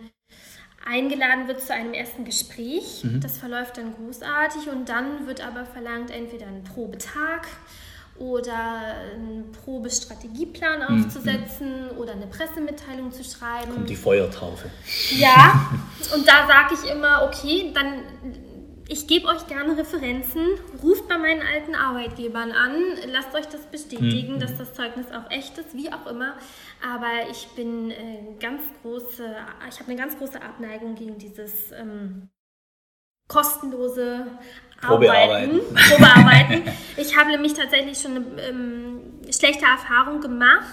eingeladen 0.85 1.47
wird 1.47 1.61
zu 1.61 1.73
einem 1.73 1.93
ersten 1.93 2.25
Gespräch. 2.25 3.03
Mhm. 3.03 3.21
Das 3.21 3.37
verläuft 3.37 3.77
dann 3.77 3.95
großartig 3.95 4.69
und 4.69 4.89
dann 4.89 5.27
wird 5.27 5.45
aber 5.45 5.65
verlangt 5.65 6.11
entweder 6.11 6.47
ein 6.47 6.63
Probetag 6.63 7.47
oder 8.19 8.95
einen 9.13 9.51
Probestrategieplan 9.51 10.79
mhm. 10.79 11.05
aufzusetzen 11.05 11.85
mhm. 11.85 11.97
oder 11.97 12.13
eine 12.13 12.27
Pressemitteilung 12.27 13.11
zu 13.11 13.23
schreiben. 13.23 13.73
Kommt 13.73 13.89
die 13.89 13.95
Feuertaufe. 13.95 14.69
Ja, 15.11 15.69
und 16.15 16.27
da 16.27 16.47
sage 16.47 16.75
ich 16.75 16.89
immer, 16.89 17.23
okay, 17.23 17.71
dann 17.73 18.03
ich 18.89 19.07
gebe 19.07 19.27
euch 19.27 19.47
gerne 19.47 19.77
Referenzen, 19.77 20.45
ruft 20.81 21.07
bei 21.09 21.17
meinen 21.17 21.41
alten 21.41 21.75
Arbeitgebern 21.75 22.51
an, 22.51 22.73
lasst 23.07 23.35
euch 23.35 23.45
das 23.47 23.65
bestätigen, 23.65 24.35
mhm. 24.35 24.39
dass 24.39 24.57
das 24.57 24.73
Zeugnis 24.73 25.07
auch 25.11 25.29
echt 25.29 25.57
ist, 25.57 25.75
wie 25.75 25.91
auch 25.91 26.05
immer. 26.07 26.35
Aber 26.81 27.29
ich 27.29 27.47
bin 27.49 27.91
äh, 27.91 28.35
ganz 28.39 28.63
große, 28.81 29.25
ich 29.69 29.79
habe 29.79 29.91
eine 29.91 29.99
ganz 29.99 30.17
große 30.17 30.41
Abneigung 30.41 30.95
gegen 30.95 31.17
dieses 31.17 31.71
ähm, 31.73 32.29
kostenlose 33.27 34.27
Arbeiten, 34.81 35.59
Probearbeiten. 35.89 36.61
ich 36.97 37.17
habe 37.17 37.31
nämlich 37.31 37.53
tatsächlich 37.53 37.99
schon 37.99 38.15
eine 38.15 38.41
ähm, 38.41 39.01
schlechte 39.31 39.65
Erfahrung 39.65 40.21
gemacht 40.21 40.67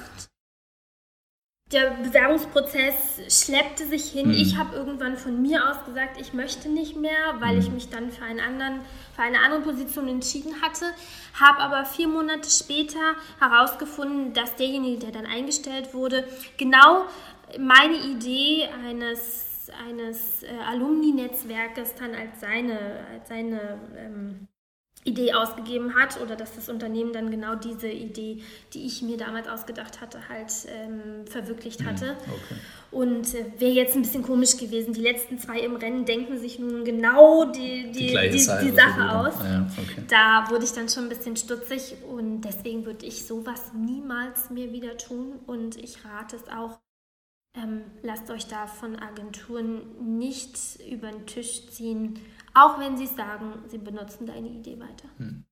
der 1.75 1.91
Bewerbungsprozess 1.91 3.21
schleppte 3.29 3.87
sich 3.87 4.11
hin. 4.11 4.29
Mhm. 4.29 4.35
Ich 4.35 4.57
habe 4.57 4.77
irgendwann 4.77 5.17
von 5.17 5.43
mir 5.43 5.69
aus 5.69 5.85
gesagt, 5.85 6.21
ich 6.21 6.33
möchte 6.33 6.69
nicht 6.69 6.97
mehr, 6.97 7.35
weil 7.41 7.55
mhm. 7.55 7.61
ich 7.61 7.71
mich 7.71 7.91
dann 7.91 8.11
für, 8.11 8.25
einen 8.25 8.41
anderen, 8.41 8.81
für 9.15 9.23
eine 9.23 9.41
andere 9.41 9.63
Position 9.63 10.09
entschieden 10.09 10.63
hatte. 10.63 10.87
Habe 11.39 11.59
aber 11.59 11.85
vier 11.85 12.09
Monate 12.09 12.49
später 12.49 13.17
herausgefunden, 13.41 14.33
dass 14.35 14.55
derjenige, 14.57 15.01
der 15.01 15.13
dann 15.13 15.27
eingestellt 15.27 15.95
wurde, 15.95 16.25
genau 16.57 17.07
meine 17.59 17.97
Idee 17.97 18.69
eines, 18.89 19.54
eines 19.71 20.43
äh, 20.43 20.49
Alumni-Netzwerkes 20.69 21.95
dann 21.95 22.15
als 22.15 22.41
seine, 22.41 23.07
als 23.13 23.29
seine 23.29 23.79
ähm, 23.97 24.49
Idee 25.05 25.35
ausgegeben 25.35 25.95
hat 25.95 26.21
oder 26.21 26.35
dass 26.35 26.55
das 26.55 26.71
Unternehmen 26.71 27.13
dann 27.13 27.31
genau 27.31 27.55
diese 27.55 27.89
Idee, 27.89 28.43
die 28.73 28.87
ich 28.87 29.03
mir 29.03 29.19
damals 29.19 29.49
ausgedacht 29.49 30.01
hatte, 30.01 30.29
halt 30.31 30.51
ähm, 30.67 31.27
verwirklicht 31.27 31.83
mhm, 31.83 31.87
hatte. 31.87 32.17
Okay. 32.23 32.61
Und 32.91 33.35
äh, 33.35 33.45
wäre 33.59 33.73
jetzt 33.73 33.95
ein 33.97 34.03
bisschen 34.03 34.23
komisch 34.23 34.57
gewesen. 34.57 34.95
Die 34.95 35.03
letzten 35.03 35.39
zwei 35.39 35.61
im 35.61 35.77
Rennen 35.77 36.07
denken 36.07 36.39
sich 36.39 36.59
nun 36.59 36.85
genau 36.85 37.45
die, 37.45 37.93
die, 37.93 38.07
die, 38.07 38.31
die, 38.31 38.31
die 38.31 38.71
Sache 38.71 39.19
aus. 39.19 39.35
Ja, 39.45 39.67
okay. 39.77 40.05
Da 40.09 40.47
wurde 40.49 40.65
ich 40.65 40.73
dann 40.73 40.89
schon 40.89 41.05
ein 41.05 41.09
bisschen 41.11 41.37
stutzig 41.37 41.97
und 42.09 42.41
deswegen 42.41 42.87
würde 42.87 43.05
ich 43.05 43.27
sowas 43.27 43.73
niemals 43.75 44.49
mir 44.49 44.73
wieder 44.73 44.97
tun 44.97 45.39
und 45.47 45.77
ich 45.77 46.03
rate 46.05 46.37
es 46.37 46.49
auch. 46.49 46.79
Ähm, 47.57 47.83
lasst 48.03 48.31
euch 48.31 48.47
da 48.47 48.67
von 48.67 48.99
Agenturen 48.99 50.19
nicht 50.19 50.59
über 50.91 51.11
den 51.11 51.27
Tisch 51.27 51.69
ziehen 51.71 52.19
auch 52.55 52.79
wenn 52.79 52.97
sie 52.97 53.07
sagen, 53.07 53.65
sie 53.67 53.79
benutzen 53.79 54.27
deine 54.27 54.49
Idee 54.49 54.79
weiter. 54.79 55.09
Hm. 55.19 55.45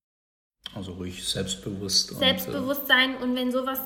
Also 0.75 0.93
ruhig 0.93 1.29
selbstbewusst. 1.29 2.17
Selbstbewusstsein 2.17 3.17
und, 3.17 3.21
äh, 3.21 3.25
und 3.25 3.35
wenn 3.35 3.53
sowas 3.53 3.81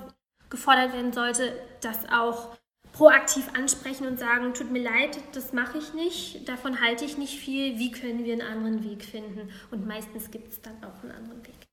gefordert 0.50 0.92
werden 0.92 1.12
sollte, 1.12 1.58
das 1.80 2.08
auch 2.12 2.56
proaktiv 2.92 3.48
ansprechen 3.54 4.06
und 4.06 4.18
sagen, 4.18 4.54
tut 4.54 4.70
mir 4.70 4.82
leid, 4.82 5.18
das 5.32 5.52
mache 5.52 5.78
ich 5.78 5.94
nicht, 5.94 6.48
davon 6.48 6.80
halte 6.80 7.04
ich 7.04 7.18
nicht 7.18 7.38
viel, 7.38 7.78
wie 7.78 7.90
können 7.90 8.24
wir 8.24 8.34
einen 8.34 8.42
anderen 8.42 8.84
Weg 8.84 9.04
finden? 9.04 9.50
Und 9.70 9.86
meistens 9.86 10.30
gibt 10.30 10.52
es 10.52 10.62
dann 10.62 10.82
auch 10.84 11.02
einen 11.02 11.12
anderen 11.12 11.44
Weg. 11.46 11.65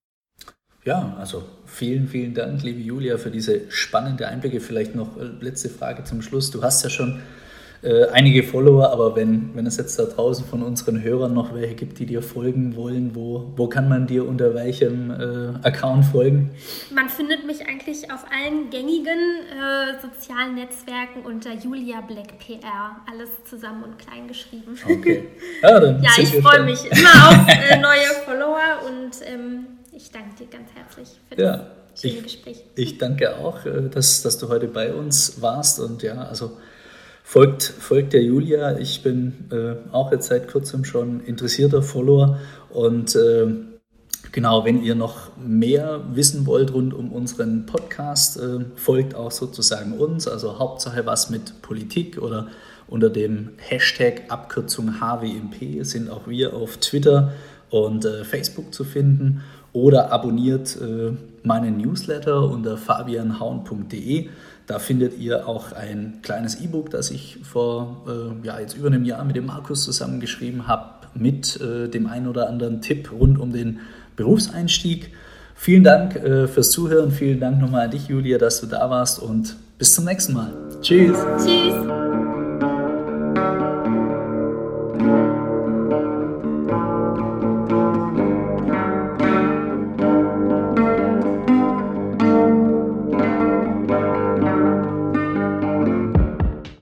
Ja, 0.86 1.16
also 1.18 1.44
vielen, 1.66 2.10
vielen 2.10 2.34
Dank, 2.34 2.62
liebe 2.62 2.82
Julia, 2.82 3.18
für 3.18 3.32
diese 3.32 3.72
spannende 3.72 4.28
Einblicke. 4.28 4.60
Vielleicht 4.60 4.96
noch 4.96 5.18
äh, 5.18 5.30
letzte 5.40 5.70
Frage 5.70 6.04
zum 6.04 6.22
Schluss. 6.22 6.52
Du 6.52 6.62
hast 6.62 6.84
ja 6.84 6.90
schon 6.90 7.22
äh, 7.84 8.08
einige 8.12 8.44
Follower, 8.44 8.92
aber 8.92 9.16
wenn, 9.16 9.56
wenn 9.56 9.66
es 9.66 9.78
jetzt 9.78 9.98
da 9.98 10.04
draußen 10.04 10.46
von 10.46 10.62
unseren 10.62 11.02
Hörern 11.02 11.34
noch 11.34 11.54
welche 11.54 11.76
gibt, 11.76 12.00
die 12.00 12.06
dir 12.06 12.22
folgen 12.22 12.76
wollen, 12.76 13.16
wo, 13.16 13.54
wo 13.56 13.68
kann 13.68 13.88
man 13.88 14.08
dir 14.08 14.28
unter 14.28 14.54
welchem 14.54 15.10
äh, 15.10 15.66
Account 15.66 16.04
folgen? 16.04 16.52
Man 16.94 17.08
findet 17.08 17.46
mich 17.46 17.66
eigentlich 17.66 18.12
auf 18.12 18.26
allen 18.30 18.70
gängigen 18.70 19.08
äh, 19.08 20.02
sozialen 20.02 20.56
Netzwerken 20.56 21.22
unter 21.26 21.54
Julia 21.54 22.02
Black 22.02 22.40
PR. 22.40 22.98
Alles 23.10 23.30
zusammen 23.50 23.86
und 23.86 23.98
klein 24.00 24.28
geschrieben. 24.28 24.78
Okay. 24.86 25.28
Ja, 25.62 25.80
dann 25.80 26.04
ja 26.04 26.10
ich 26.18 26.30
freue 26.42 26.64
mich 26.64 26.84
immer 26.92 27.30
auf 27.30 27.48
äh, 27.48 27.78
neue 27.82 28.08
Follower 28.26 28.82
und 28.86 29.12
ähm, 29.26 29.66
ich 29.96 30.12
danke 30.12 30.36
dir 30.40 30.48
ganz 30.48 30.70
herzlich 30.74 31.08
für 31.30 31.36
das 31.36 31.44
ja, 31.44 31.68
schöne 32.00 32.14
ich, 32.14 32.24
Gespräch. 32.24 32.64
Ich 32.76 32.98
danke 32.98 33.38
auch, 33.38 33.66
äh, 33.66 33.90
dass, 33.90 34.22
dass 34.22 34.38
du 34.38 34.50
heute 34.50 34.68
bei 34.68 34.94
uns 34.94 35.42
warst 35.42 35.80
und 35.80 36.04
ja, 36.04 36.24
also 36.24 36.58
folgt, 37.24 37.64
folgt 37.64 38.14
der 38.14 38.24
Julia. 38.24 38.78
Ich 38.78 39.04
bin 39.04 39.50
äh, 39.52 39.94
auch 39.94 40.12
jetzt 40.12 40.28
seit 40.28 40.48
kurzem 40.48 40.86
schon 40.86 41.22
interessierter 41.22 41.82
Follower 41.82 42.40
und 42.72 43.16
äh, 43.16 43.48
genau, 44.32 44.66
wenn 44.66 44.84
ihr 44.84 44.96
noch 44.96 45.38
mehr 45.38 46.04
wissen 46.12 46.46
wollt 46.46 46.74
rund 46.74 46.94
um 46.94 47.12
unseren 47.12 47.66
Podcast, 47.66 48.38
äh, 48.38 48.66
folgt 48.76 49.16
auch 49.16 49.32
sozusagen 49.32 49.94
uns, 49.94 50.28
also 50.28 50.60
Hauptsache 50.60 51.06
was 51.06 51.30
mit 51.30 51.62
Politik 51.62 52.22
oder 52.22 52.48
unter 52.88 53.10
dem 53.10 53.52
Hashtag 53.58 54.24
Abkürzung 54.30 55.00
HWMP 55.00 55.84
sind 55.84 56.10
auch 56.10 56.28
wir 56.28 56.54
auf 56.54 56.78
Twitter 56.78 57.32
und 57.70 58.06
äh, 58.06 58.24
Facebook 58.24 58.74
zu 58.74 58.84
finden 58.84 59.42
oder 59.74 60.12
abonniert 60.12 60.78
äh, 60.80 61.12
meinen 61.44 61.78
Newsletter 61.78 62.44
unter 62.50 62.78
fabianhaun.de. 62.78 64.30
Da 64.66 64.80
findet 64.80 65.20
ihr 65.20 65.48
auch 65.48 65.74
ein 65.74 66.20
kleines 66.22 66.62
E-Book, 66.62 66.90
das 66.90 67.12
ich 67.12 67.40
vor 67.44 68.06
äh, 68.08 68.48
ja, 68.48 68.60
jetzt 68.60 68.78
über 68.78 68.88
einem 68.88 69.04
Jahr 69.04 69.26
mit 69.26 69.36
dem 69.36 69.48
Markus 69.48 69.84
zusammengeschrieben 69.84 70.68
habe, 70.68 71.08
mit 71.16 71.60
äh, 71.60 71.90
dem 71.90 72.08
einen 72.08 72.28
oder 72.28 72.48
anderen 72.48 72.82
Tipp 72.82 73.12
rund 73.12 73.38
um 73.40 73.52
den 73.52 73.80
Berufseinstieg. 74.16 75.12
Vielen 75.56 75.84
Dank 75.84 76.14
fürs 76.14 76.72
Zuhören. 76.72 77.12
Vielen 77.12 77.40
Dank 77.40 77.62
nochmal 77.62 77.86
an 77.86 77.92
dich, 77.92 78.08
Julia, 78.08 78.38
dass 78.38 78.60
du 78.60 78.68
da 78.68 78.90
warst 78.90 79.20
und 79.20 79.56
bis 79.78 79.94
zum 79.94 80.06
nächsten 80.06 80.34
Mal. 80.34 80.52
Tschüss. 80.82 81.18
Tschüss. 81.38 82.13